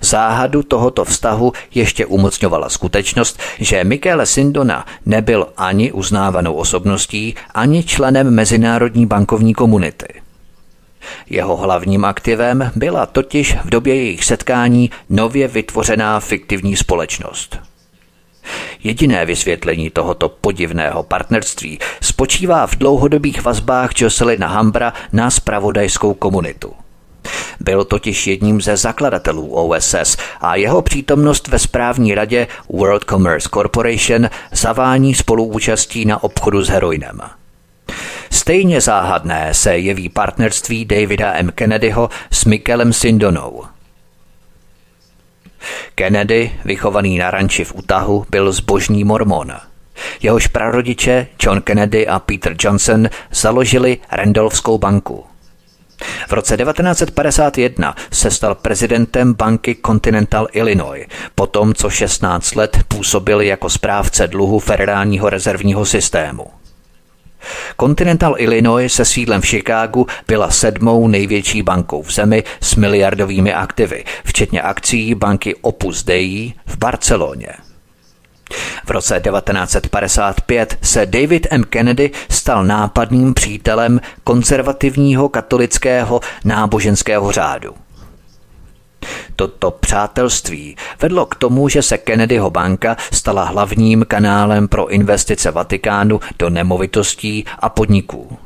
[0.00, 8.30] Záhadu tohoto vztahu ještě umocňovala skutečnost, že Michele Sindona nebyl ani uznávanou osobností, ani členem
[8.30, 10.22] mezinárodní bankovní komunity.
[11.30, 17.58] Jeho hlavním aktivem byla totiž v době jejich setkání nově vytvořená fiktivní společnost.
[18.84, 26.81] Jediné vysvětlení tohoto podivného partnerství spočívá v dlouhodobých vazbách Jocelina Hambra na spravodajskou komunitu.
[27.60, 34.28] Byl totiž jedním ze zakladatelů OSS a jeho přítomnost ve správní radě World Commerce Corporation
[34.52, 37.20] zavání spoluúčastí na obchodu s heroinem.
[38.30, 41.52] Stejně záhadné se jeví partnerství Davida M.
[41.54, 43.64] Kennedyho s Michelem Sindonou.
[45.94, 49.52] Kennedy, vychovaný na ranči v Utahu, byl zbožný mormon–
[50.22, 55.31] Jehož prarodiče John Kennedy a Peter Johnson založili Randolphskou banku.
[56.28, 63.70] V roce 1951 se stal prezidentem banky Continental Illinois, potom co 16 let působil jako
[63.70, 66.46] správce dluhu federálního rezervního systému.
[67.80, 74.04] Continental Illinois se sídlem v Chicagu byla sedmou největší bankou v zemi s miliardovými aktivy,
[74.24, 77.48] včetně akcí banky Opus Dei v Barceloně.
[78.86, 81.64] V roce 1955 se David M.
[81.64, 87.74] Kennedy stal nápadným přítelem konzervativního katolického náboženského řádu.
[89.36, 96.20] Toto přátelství vedlo k tomu, že se Kennedyho banka stala hlavním kanálem pro investice Vatikánu
[96.38, 98.38] do nemovitostí a podniků.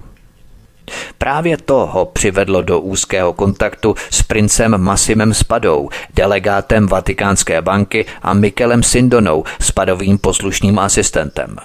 [1.19, 8.35] Právě to ho přivedlo do úzkého kontaktu s princem Massimem Spadou, delegátem Vatikánské banky a
[8.35, 11.57] Mikelem Sindonou, spadovým poslušným asistentem.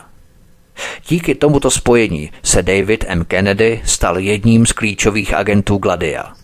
[1.08, 3.26] Díky tomuto spojení se David M.
[3.26, 6.34] Kennedy stal jedním z klíčových agentů Gladia–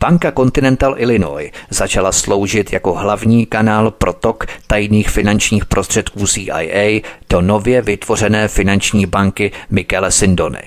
[0.00, 7.00] Banka Continental Illinois začala sloužit jako hlavní kanál pro tok tajných finančních prostředků CIA
[7.30, 10.62] do nově vytvořené finanční banky Michele Sindony.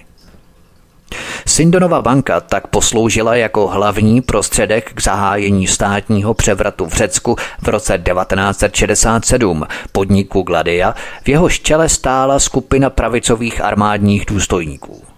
[1.46, 8.04] Sindonova banka tak posloužila jako hlavní prostředek k zahájení státního převratu v Řecku v roce
[8.14, 15.09] 1967 podniku Gladia, v jehož čele stála skupina pravicových armádních důstojníků.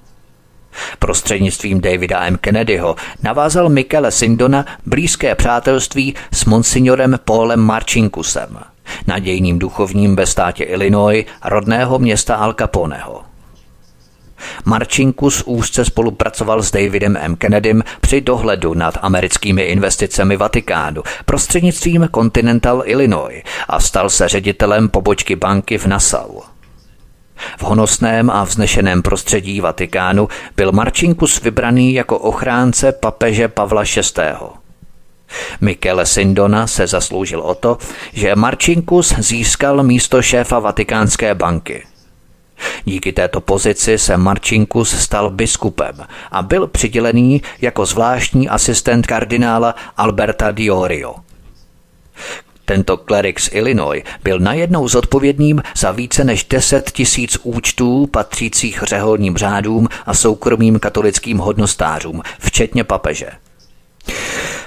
[0.99, 2.37] Prostřednictvím Davida M.
[2.37, 8.57] Kennedyho navázal Michele Sindona blízké přátelství s monsignorem Paulem Marcinkusem,
[9.07, 13.21] nadějným duchovním ve státě Illinois rodného města Al Caponeho.
[14.65, 17.35] Marcinkus úzce spolupracoval s Davidem M.
[17.35, 25.35] Kennedym při dohledu nad americkými investicemi Vatikánu prostřednictvím Continental Illinois a stal se ředitelem pobočky
[25.35, 26.50] banky v Nassau.
[27.57, 34.21] V honosném a vznešeném prostředí Vatikánu byl Marcinkus vybraný jako ochránce papeže Pavla VI.
[35.61, 37.77] Michele Sindona se zasloužil o to,
[38.13, 41.83] že Marcinkus získal místo šéfa Vatikánské banky.
[42.85, 45.95] Díky této pozici se Marcinkus stal biskupem
[46.31, 51.15] a byl přidělený jako zvláštní asistent kardinála Alberta Diorio.
[52.71, 59.37] Tento klerik z Illinois byl najednou zodpovědným za více než 10 tisíc účtů patřících řeholním
[59.37, 63.27] řádům a soukromým katolickým hodnostářům, včetně papeže.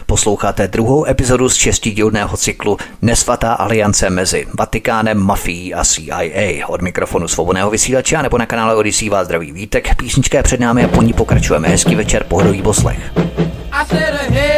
[0.07, 6.67] Posloucháte druhou epizodu z šestidílného cyklu Nesvatá aliance mezi Vatikánem, mafií a CIA.
[6.67, 9.95] Od mikrofonu svobodného vysílače nebo na kanále Odisí vás zdraví vítek.
[9.97, 11.69] Písnička je před námi a po ní pokračujeme.
[11.69, 13.13] Hezký večer, pohodový poslech.
[13.73, 14.54] I said, hey.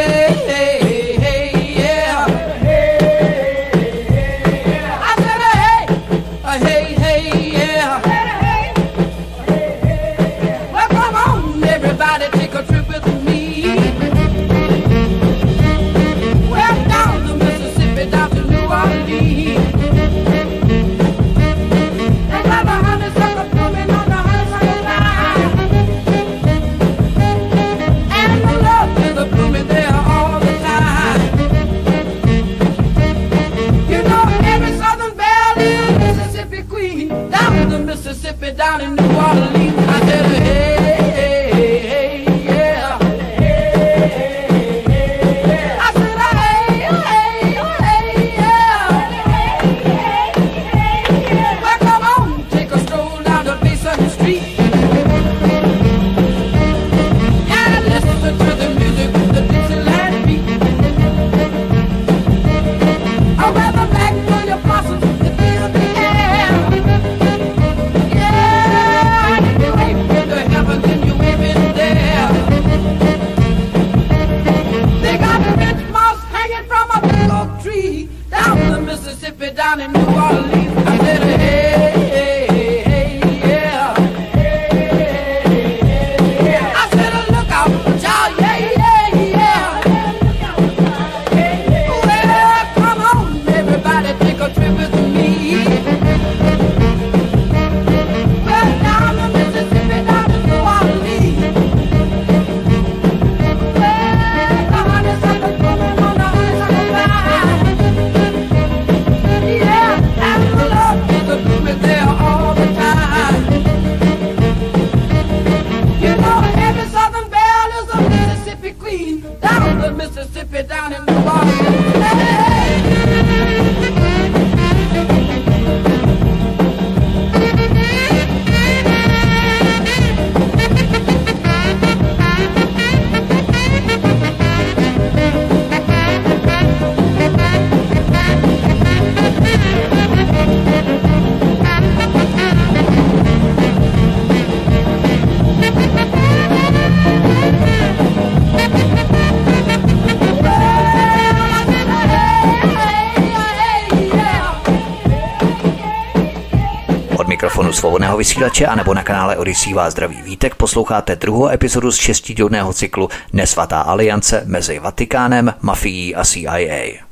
[158.06, 162.72] Svobodného vysílače a nebo na kanále Odisí vás zdraví vítek posloucháte druhou epizodu z šestidílného
[162.72, 167.02] cyklu Nesvatá aliance mezi Vatikánem, mafií a CIA.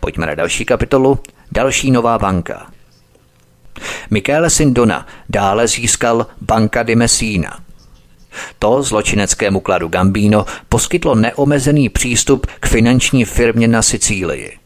[0.00, 1.18] Pojďme na další kapitolu.
[1.52, 2.66] Další nová banka.
[4.10, 7.58] Michele Sindona dále získal Banka di Messina.
[8.58, 14.63] To zločineckému kladu Gambino poskytlo neomezený přístup k finanční firmě na Sicílii.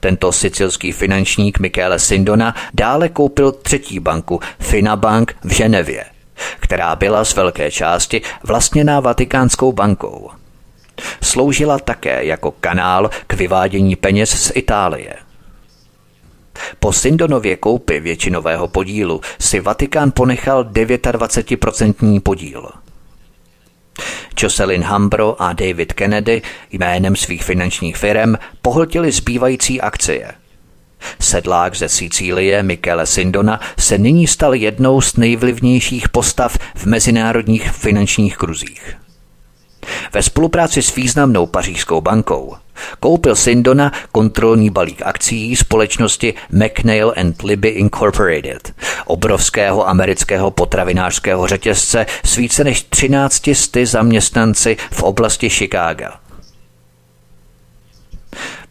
[0.00, 6.04] Tento sicilský finančník Michele Sindona dále koupil třetí banku Finabank v Ženevě,
[6.60, 10.30] která byla z velké části vlastněná Vatikánskou bankou.
[11.22, 15.14] Sloužila také jako kanál k vyvádění peněz z Itálie.
[16.78, 22.70] Po Sindonově koupi většinového podílu si Vatikán ponechal 29% podíl–
[24.42, 30.32] Jocelyn Hambro a David Kennedy jménem svých finančních firm pohltili zbývající akcie.
[31.20, 38.36] Sedlák ze Sicílie Michele Sindona se nyní stal jednou z nejvlivnějších postav v mezinárodních finančních
[38.36, 38.96] kruzích.
[40.12, 42.56] Ve spolupráci s významnou pařížskou bankou
[43.00, 48.74] koupil Sindona kontrolní balík akcí společnosti McNeil and Libby Incorporated,
[49.06, 56.20] obrovského amerického potravinářského řetězce s více než 13 sty zaměstnanci v oblasti Chicaga.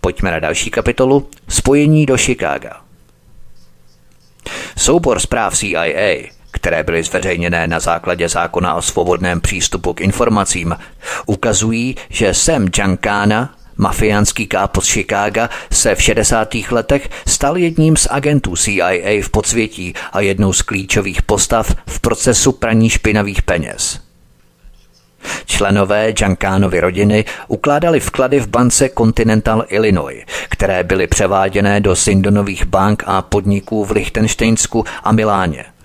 [0.01, 2.81] Pojďme na další kapitolu Spojení do Chicaga.
[4.77, 10.77] Soubor zpráv CIA které byly zveřejněné na základě zákona o svobodném přístupu k informacím,
[11.25, 16.55] ukazují, že Sam Giancana, mafiánský kápo z Chicaga, se v 60.
[16.71, 22.51] letech stal jedním z agentů CIA v podsvětí a jednou z klíčových postav v procesu
[22.51, 23.99] praní špinavých peněz.
[25.45, 33.03] Členové Giancanovy rodiny ukládali vklady v bance Continental Illinois, které byly převáděné do Sindonových bank
[33.05, 35.65] a podniků v Lichtensteinsku a Miláně–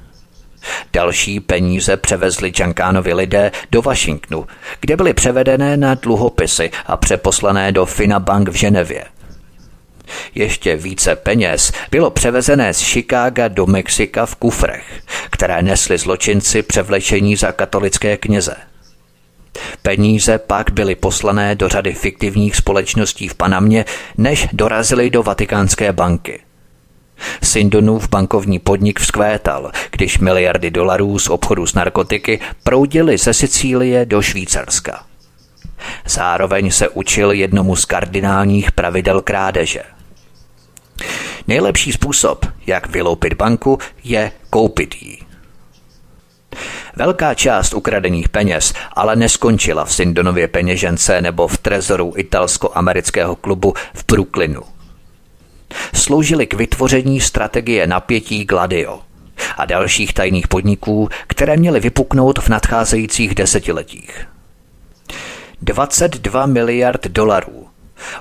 [0.92, 4.46] Další peníze převezli Čankánovi lidé do Washingtonu,
[4.80, 9.04] kde byly převedené na dluhopisy a přeposlané do Finabank v Ženevě.
[10.34, 17.36] Ještě více peněz bylo převezené z Chicaga do Mexika v kufrech, které nesli zločinci převlečení
[17.36, 18.56] za katolické kněze.
[19.82, 23.84] Peníze pak byly poslané do řady fiktivních společností v Panamě,
[24.18, 26.40] než dorazily do Vatikánské banky–
[27.42, 34.22] Sindonův bankovní podnik vzkvétal, když miliardy dolarů z obchodu s narkotiky proudily ze Sicílie do
[34.22, 35.04] Švýcarska.
[36.06, 39.82] Zároveň se učil jednomu z kardinálních pravidel krádeže.
[41.48, 45.18] Nejlepší způsob, jak vyloupit banku, je koupit ji.
[46.96, 54.04] Velká část ukradených peněz ale neskončila v Sindonově peněžence nebo v trezoru italsko-amerického klubu v
[54.06, 54.73] Brooklynu
[55.94, 59.00] sloužily k vytvoření strategie napětí Gladio
[59.56, 64.26] a dalších tajných podniků, které měly vypuknout v nadcházejících desetiletích.
[65.62, 67.66] 22 miliard dolarů,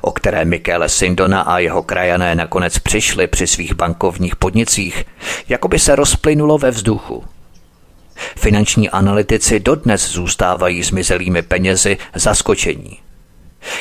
[0.01, 5.05] o které Michele Sindona a jeho krajané nakonec přišli při svých bankovních podnicích,
[5.49, 7.23] jako by se rozplynulo ve vzduchu.
[8.15, 12.99] Finanční analytici dodnes zůstávají zmizelými penězi zaskočení.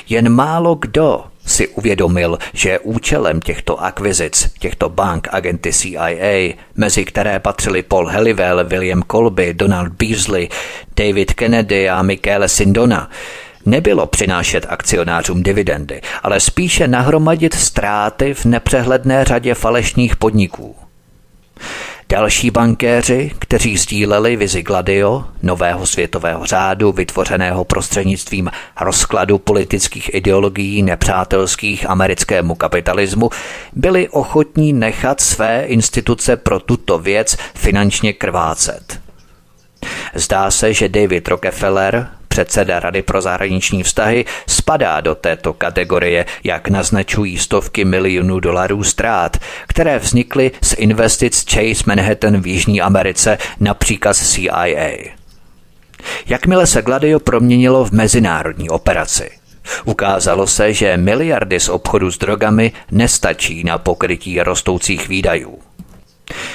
[0.08, 7.40] Jen málo kdo si uvědomil, že účelem těchto akvizic, těchto bank agenty CIA, mezi které
[7.40, 10.48] patřili Paul Helivel, William Colby, Donald Beasley,
[10.96, 13.10] David Kennedy a Michele Sindona,
[13.66, 20.76] nebylo přinášet akcionářům dividendy, ale spíše nahromadit ztráty v nepřehledné řadě falešných podniků.
[22.12, 31.90] Další bankéři, kteří sdíleli vizi Gladio, nového světového řádu vytvořeného prostřednictvím rozkladu politických ideologií nepřátelských
[31.90, 33.30] americkému kapitalismu,
[33.72, 39.00] byli ochotní nechat své instituce pro tuto věc finančně krvácet.
[40.14, 46.68] Zdá se, že David Rockefeller, Předseda Rady pro zahraniční vztahy spadá do této kategorie, jak
[46.68, 49.36] naznačují stovky milionů dolarů ztrát,
[49.68, 54.90] které vznikly z investic Chase Manhattan v Jižní Americe na příkaz CIA.
[56.26, 59.30] Jakmile se Gladio proměnilo v mezinárodní operaci,
[59.84, 65.58] Ukázalo se, že miliardy z obchodu s drogami nestačí na pokrytí rostoucích výdajů.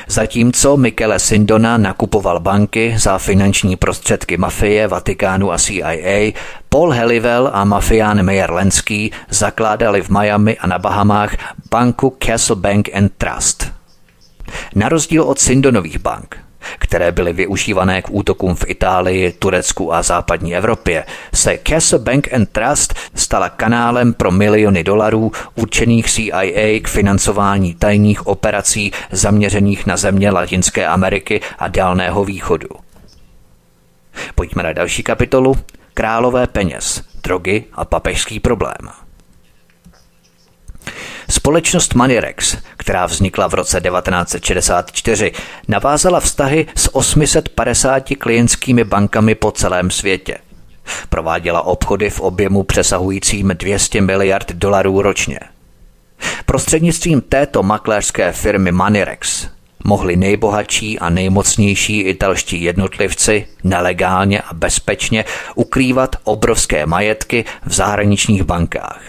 [0.07, 6.31] Zatímco Michele Sindona nakupoval banky za finanční prostředky mafie, Vatikánu a CIA,
[6.69, 11.35] Paul Helivel a mafián Meyer Lenský zakládali v Miami a na Bahamách
[11.72, 13.72] banku Castle Bank and Trust.
[14.76, 16.38] Na rozdíl od Sindonových bank,
[16.80, 22.49] které byly využívané k útokům v Itálii, Turecku a západní Evropě, se Castle Bank and
[22.49, 30.31] Trust stala kanálem pro miliony dolarů určených CIA k financování tajných operací zaměřených na země
[30.31, 32.68] Latinské Ameriky a Dálného východu.
[34.35, 35.56] Pojďme na další kapitolu.
[35.94, 39.07] Králové peněz, drogy a papežský problém.
[41.30, 45.32] Společnost Manirex, která vznikla v roce 1964,
[45.68, 50.38] navázala vztahy s 850 klientskými bankami po celém světě.
[51.10, 55.40] Prováděla obchody v objemu přesahujícím 200 miliard dolarů ročně.
[56.45, 59.48] Prostřednictvím této makléřské firmy Manirex
[59.84, 65.26] mohli nejbohatší a nejmocnější italští jednotlivci nelegálně a bezpečně
[65.56, 69.02] ukrývat obrovské majetky v zahraničních bankách.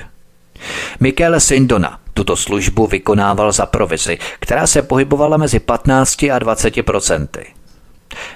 [1.00, 7.46] Michele Sindona tuto službu vykonával za provizi, která se pohybovala mezi 15 a 20 procenty.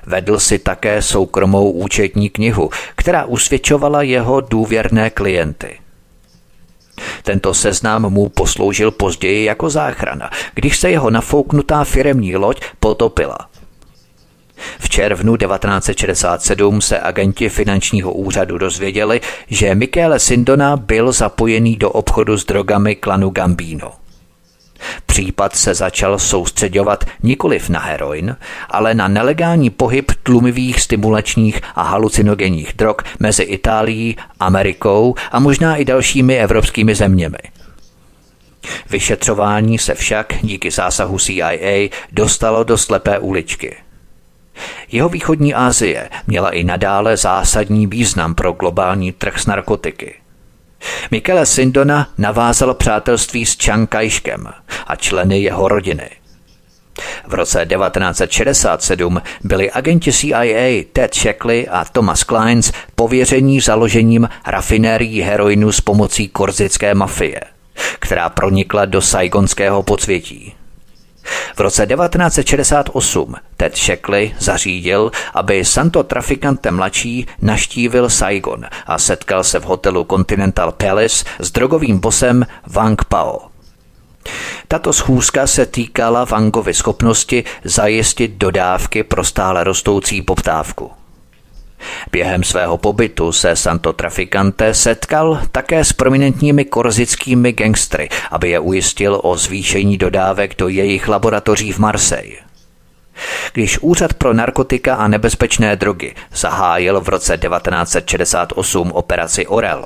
[0.07, 5.79] Vedl si také soukromou účetní knihu, která usvědčovala jeho důvěrné klienty.
[7.23, 13.39] Tento seznam mu posloužil později jako záchrana, když se jeho nafouknutá firemní loď potopila.
[14.79, 22.37] V červnu 1967 se agenti finančního úřadu dozvěděli, že Michele Sindona byl zapojený do obchodu
[22.37, 23.93] s drogami klanu Gambino.
[25.07, 28.37] Případ se začal soustředovat nikoliv na heroin,
[28.69, 35.85] ale na nelegální pohyb tlumivých stimulačních a halucinogenních drog mezi Itálií, Amerikou a možná i
[35.85, 37.39] dalšími evropskými zeměmi.
[38.91, 43.77] Vyšetřování se však díky zásahu CIA dostalo do slepé uličky.
[44.93, 50.15] Jeho východní Asie měla i nadále zásadní význam pro globální trh s narkotiky.
[51.11, 54.53] Michele Sindona navázal přátelství s Chiang Kai-shkem
[54.87, 56.11] a členy jeho rodiny.
[57.27, 65.73] V roce 1967 byli agenti CIA Ted Shackley a Thomas Kleins pověření založením rafinérií heroinu
[65.73, 67.41] s pomocí korzické mafie,
[67.99, 70.55] která pronikla do saigonského podsvětí.
[71.57, 79.61] V roce 1968 Ted Shackley zařídil, aby Santo Traficante mladší naštívil Saigon a setkal se
[79.61, 83.39] v hotelu Continental Palace s drogovým bosem Wang Pao.
[84.69, 91.02] Tato schůzka se týkala Wangovy schopnosti zajistit dodávky pro stále rostoucí poptávku.
[92.13, 99.21] Během svého pobytu se Santo Traficante setkal také s prominentními korzickými gangstry, aby je ujistil
[99.23, 102.37] o zvýšení dodávek do jejich laboratoří v Marseille.
[103.53, 109.85] Když Úřad pro narkotika a nebezpečné drogy zahájil v roce 1968 operaci Orel,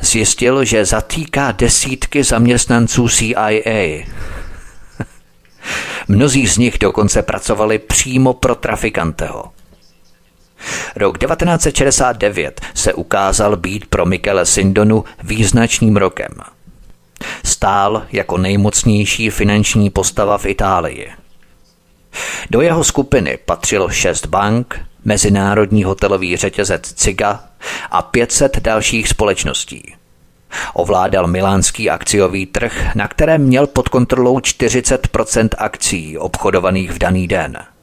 [0.00, 4.06] zjistil, že zatýká desítky zaměstnanců CIA.
[6.08, 9.55] Mnozí z nich dokonce pracovali přímo pro trafikanteho.
[10.96, 16.32] Rok 1969 se ukázal být pro Michele Sindonu význačným rokem.
[17.44, 21.10] Stál jako nejmocnější finanční postava v Itálii.
[22.50, 27.44] Do jeho skupiny patřilo šest bank, mezinárodní hotelový řetězec Ciga
[27.90, 29.94] a 500 dalších společností.
[30.74, 37.56] Ovládal milánský akciový trh, na kterém měl pod kontrolou 40% akcí obchodovaných v daný den–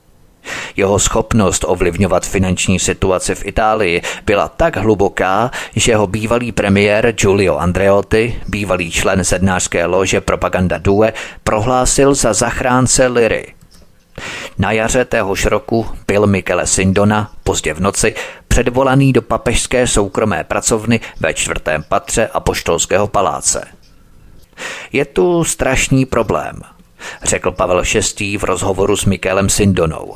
[0.75, 7.57] jeho schopnost ovlivňovat finanční situaci v Itálii byla tak hluboká, že ho bývalý premiér Giulio
[7.57, 11.13] Andreotti, bývalý člen sednářské lože Propaganda Due,
[11.43, 13.53] prohlásil za zachránce Liry.
[14.57, 18.15] Na jaře téhož roku byl Michele Sindona pozdě v noci
[18.47, 23.67] předvolaný do papežské soukromé pracovny ve čtvrtém patře Apoštolského paláce.
[24.91, 26.61] Je tu strašný problém,
[27.23, 27.83] řekl Pavel
[28.19, 28.37] VI.
[28.37, 30.13] v rozhovoru s Michelem Sindonou.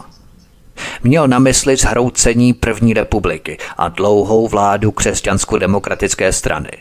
[1.03, 6.71] Měl na mysli zhroucení první republiky a dlouhou vládu křesťansko-demokratické strany.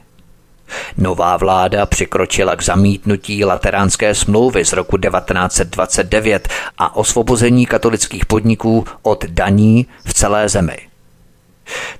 [0.96, 6.48] Nová vláda přikročila k zamítnutí lateránské smlouvy z roku 1929
[6.78, 10.78] a osvobození katolických podniků od daní v celé zemi.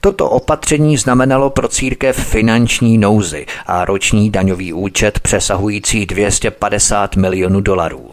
[0.01, 8.11] Toto opatření znamenalo pro církev finanční nouzy a roční daňový účet přesahující 250 milionů dolarů.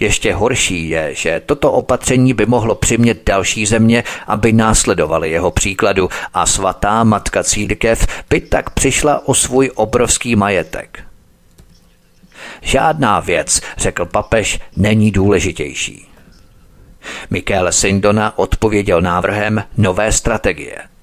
[0.00, 6.08] Ještě horší je, že toto opatření by mohlo přimět další země, aby následovali jeho příkladu
[6.34, 11.04] a svatá matka církev by tak přišla o svůj obrovský majetek.
[12.62, 16.08] Žádná věc, řekl papež, není důležitější.
[17.30, 20.78] Michele Sindona odpověděl návrhem nové strategie–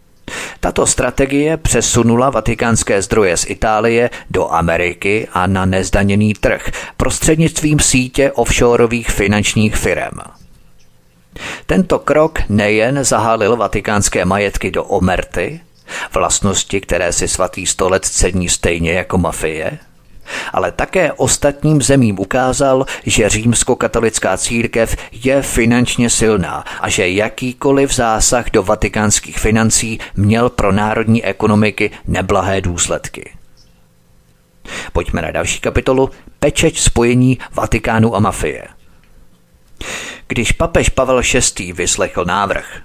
[0.60, 8.32] tato strategie přesunula vatikánské zdroje z Itálie do Ameriky a na nezdaněný trh prostřednictvím sítě
[8.32, 10.20] offshoreových finančních firm.
[11.66, 15.62] Tento krok nejen zahálil vatikánské majetky do omerty,
[16.14, 19.80] vlastnosti, které si svatý stolec cení stejně jako mafie,
[20.54, 28.52] ale také ostatním zemím ukázal, že římskokatolická církev je finančně silná a že jakýkoliv zásah
[28.52, 33.32] do vatikánských financí měl pro národní ekonomiky neblahé důsledky.
[34.94, 38.68] Pojďme na další kapitolu Pečeť spojení Vatikánu a mafie.
[40.28, 41.22] Když papež Pavel
[41.58, 41.74] VI.
[41.74, 42.82] vyslechl návrh,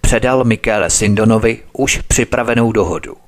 [0.00, 3.16] předal Michele Sindonovi už připravenou dohodu–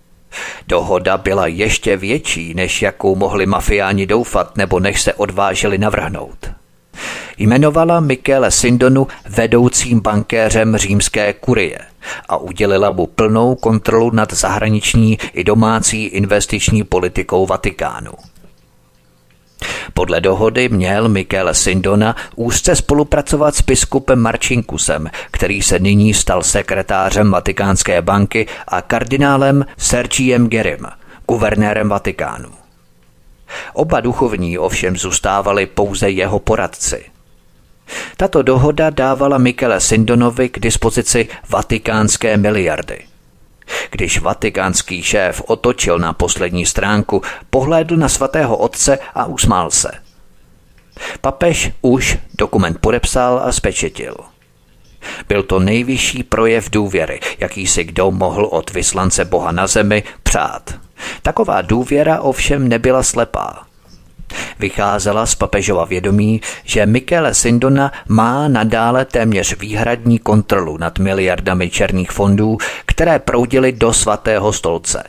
[0.68, 6.50] Dohoda byla ještě větší, než jakou mohli mafiáni doufat nebo než se odvážili navrhnout.
[7.38, 11.78] Jmenovala Michele Sindonu vedoucím bankéřem římské kurie
[12.28, 18.12] a udělila mu plnou kontrolu nad zahraniční i domácí investiční politikou Vatikánu.
[19.94, 27.30] Podle dohody měl Michele Sindona úzce spolupracovat s biskupem Marčinkusem, který se nyní stal sekretářem
[27.30, 30.86] Vatikánské banky a kardinálem Sergiem Gerim,
[31.28, 32.48] guvernérem Vatikánu.
[33.72, 37.04] Oba duchovní ovšem zůstávali pouze jeho poradci.
[38.16, 42.98] Tato dohoda dávala Michele Sindonovi k dispozici vatikánské miliardy–
[43.90, 49.90] když vatikánský šéf otočil na poslední stránku, pohlédl na svatého otce a usmál se.
[51.20, 54.14] Papež už dokument podepsal a spečetil.
[55.28, 60.74] Byl to nejvyšší projev důvěry, jaký si kdo mohl od vyslance Boha na zemi přát.
[61.22, 63.69] Taková důvěra ovšem nebyla slepá.
[64.58, 72.10] Vycházela z papežova vědomí, že Michele Sindona má nadále téměř výhradní kontrolu nad miliardami černých
[72.10, 75.04] fondů, které proudily do svatého stolce.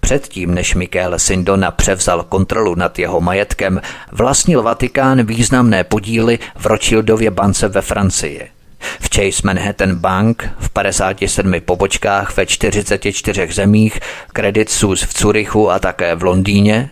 [0.00, 3.80] Předtím, než Michele Sindona převzal kontrolu nad jeho majetkem,
[4.12, 8.48] vlastnil Vatikán významné podíly v Rothschildově bance ve Francii.
[9.00, 14.00] V Chase Manhattan Bank v 57 pobočkách ve 44 zemích,
[14.32, 16.90] Credit Suisse v Curychu a také v Londýně,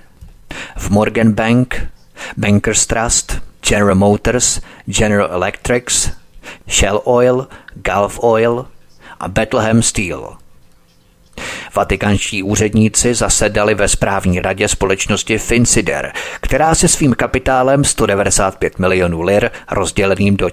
[0.76, 1.88] v Morgan Bank,
[2.36, 6.10] Bankers Trust, General Motors, General Electrics,
[6.68, 8.66] Shell Oil, Gulf Oil
[9.20, 10.36] a Bethlehem Steel.
[11.74, 19.50] Vatikánští úředníci zasedali ve správní radě společnosti Finsider, která se svým kapitálem 195 milionů lir,
[19.70, 20.48] rozděleným do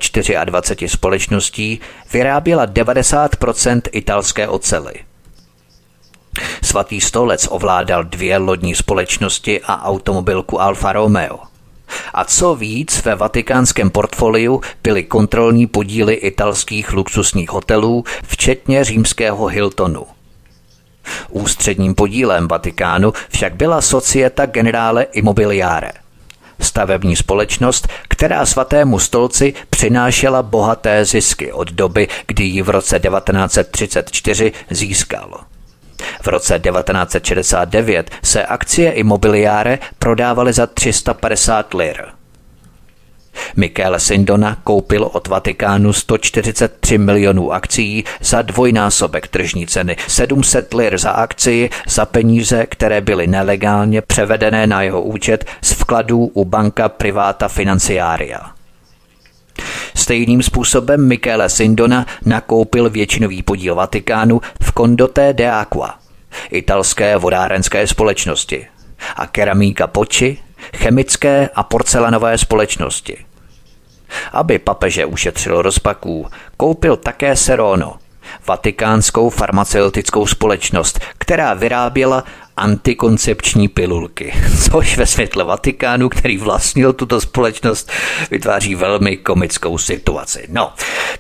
[0.46, 1.80] 24 společností,
[2.14, 4.94] vyráběla 90% italské ocely.
[6.64, 11.40] Svatý stolec ovládal dvě lodní společnosti a automobilku Alfa Romeo.
[12.14, 20.06] A co víc, ve vatikánském portfoliu byly kontrolní podíly italských luxusních hotelů, včetně římského Hiltonu.
[21.30, 25.92] Ústředním podílem Vatikánu však byla Societa Generale Immobiliare–
[26.60, 34.52] stavební společnost, která svatému stolci přinášela bohaté zisky od doby, kdy ji v roce 1934
[34.70, 35.40] získal.
[36.22, 42.18] V roce 1969 se akcie imobiliáre prodávaly za 350 lir.
[43.56, 51.12] Michele Sindona koupil od Vatikánu 143 milionů akcí za dvojnásobek tržní ceny, 700 lir za
[51.12, 57.48] akci za peníze, které byly nelegálně převedené na jeho účet z vkladů u banka Privata
[57.48, 58.57] Financiaria.
[59.98, 66.00] Stejným způsobem Michele Sindona nakoupil většinový podíl Vatikánu v Condotte de Aqua,
[66.52, 68.68] italské vodárenské společnosti,
[69.16, 70.38] a keramíka Poči,
[70.76, 73.26] chemické a porcelanové společnosti.
[74.32, 77.96] Aby papeže ušetřil rozpaků, koupil také Serono,
[78.48, 82.24] vatikánskou farmaceutickou společnost, která vyráběla
[82.58, 84.34] antikoncepční pilulky,
[84.70, 87.92] což ve světle Vatikánu, který vlastnil tuto společnost,
[88.32, 90.46] vytváří velmi komickou situaci.
[90.50, 90.74] No,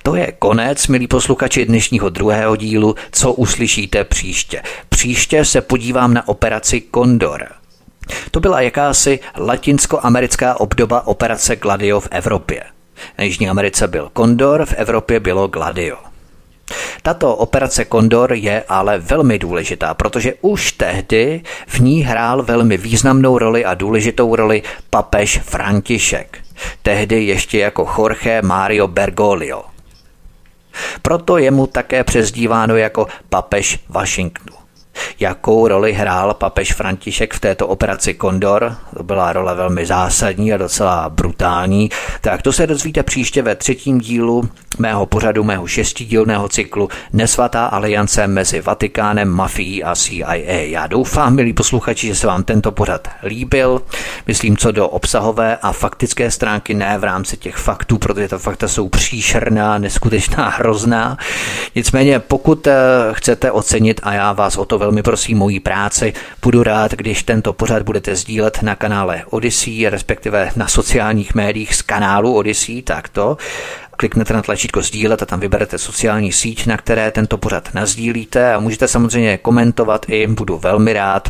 [0.04, 4.62] to je konec, milí posluchači dnešního druhého dílu, co uslyšíte příště.
[4.90, 7.48] Příště se podívám na operaci Kondor.
[8.32, 12.64] To byla jakási latinskoamerická obdoba operace Gladio v Evropě.
[13.18, 16.07] Na Jižní Americe byl Kondor, v Evropě bylo Gladio.
[17.02, 23.38] Tato operace Kondor je ale velmi důležitá, protože už tehdy v ní hrál velmi významnou
[23.38, 26.38] roli a důležitou roli papež František,
[26.82, 29.64] tehdy ještě jako Jorge Mario Bergoglio.
[31.02, 34.57] Proto je mu také přezdíváno jako papež Washingtonu.
[35.20, 38.76] Jakou roli hrál papež František v této operaci Kondor.
[38.98, 41.90] To byla role velmi zásadní a docela brutální.
[42.22, 44.50] Tak to se dozvíte příště ve třetím dílu
[44.80, 50.34] mého pořadu, mého šestidílného cyklu Nesvatá aliance mezi Vatikánem, mafií a CIA.
[50.64, 53.82] Já doufám, milí posluchači, že se vám tento pořad líbil.
[54.28, 58.68] Myslím, co do obsahové a faktické stránky, ne v rámci těch faktů, protože ta fakta
[58.68, 61.18] jsou příšerná, neskutečná, hrozná.
[61.76, 62.76] Nicméně, pokud eh,
[63.12, 67.54] chcete ocenit, a já vás o to velmi prosím, mojí práci, budu rád, když tento
[67.54, 73.38] pořad budete sdílet na kanále Odyssey, respektive na sociálních médiích z kanálu Odyssey, takto
[73.98, 78.60] kliknete na tlačítko sdílet a tam vyberete sociální síť, na které tento pořad nazdílíte a
[78.60, 81.30] můžete samozřejmě komentovat i, budu velmi rád,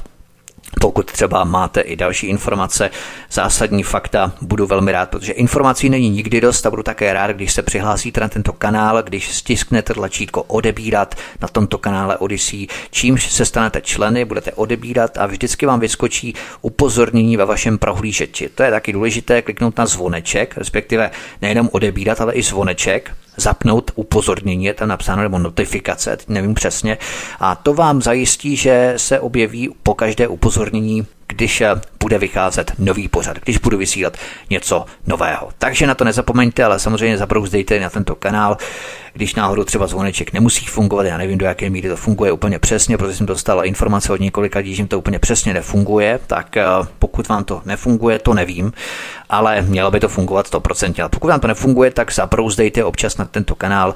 [0.81, 2.89] pokud třeba máte i další informace,
[3.31, 7.53] zásadní fakta, budu velmi rád, protože informací není nikdy dost a budu také rád, když
[7.53, 13.45] se přihlásíte na tento kanál, když stisknete tlačítko odebírat na tomto kanále Odyssey, čímž se
[13.45, 18.49] stanete členy, budete odebírat a vždycky vám vyskočí upozornění ve vašem prohlížeči.
[18.56, 21.11] To je taky důležité kliknout na zvoneček, respektive
[21.41, 26.97] nejenom odebírat, ale i zvoneček, zapnout upozornění, je tam napsáno, nebo notifikace, nevím přesně,
[27.39, 33.08] a to vám zajistí, že se objeví po každé upozornění když eh, bude vycházet nový
[33.08, 34.18] pořad, když budu vysílat
[34.49, 35.49] něco nového.
[35.58, 38.58] Takže na to nezapomeňte, ale samozřejmě zabrouzdejte na tento kanál,
[39.14, 42.98] když náhodou třeba zvoneček nemusí fungovat, já nevím, do jaké míry to funguje úplně přesně,
[42.98, 46.66] protože jsem dostal informace od několika lidí, že to úplně přesně nefunguje, tak eh,
[46.99, 48.74] pokud vám to nefunguje, to nevím,
[49.30, 51.06] ale mělo by to fungovat 100%.
[51.06, 53.94] A pokud vám to nefunguje, tak zabrouzdejte občas na tento kanál,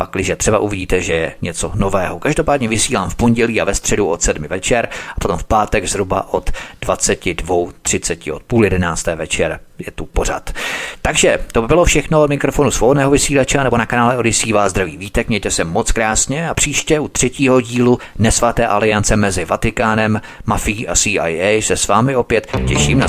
[0.00, 2.18] pakliže třeba uvidíte, že je něco nového.
[2.18, 6.32] Každopádně vysílám v pondělí a ve středu od 7 večer a potom v pátek zhruba
[6.32, 6.50] od
[6.82, 10.50] 22.30 od půl jedenácté večer je tu pořad.
[11.02, 14.96] Takže to by bylo všechno od mikrofonu svobodného vysílače nebo na kanále Odisí vás zdraví
[14.96, 20.88] vítek, mějte se moc krásně a příště u třetího dílu Nesvaté aliance mezi Vatikánem, mafií
[20.88, 23.08] a CIA se s vámi opět těším na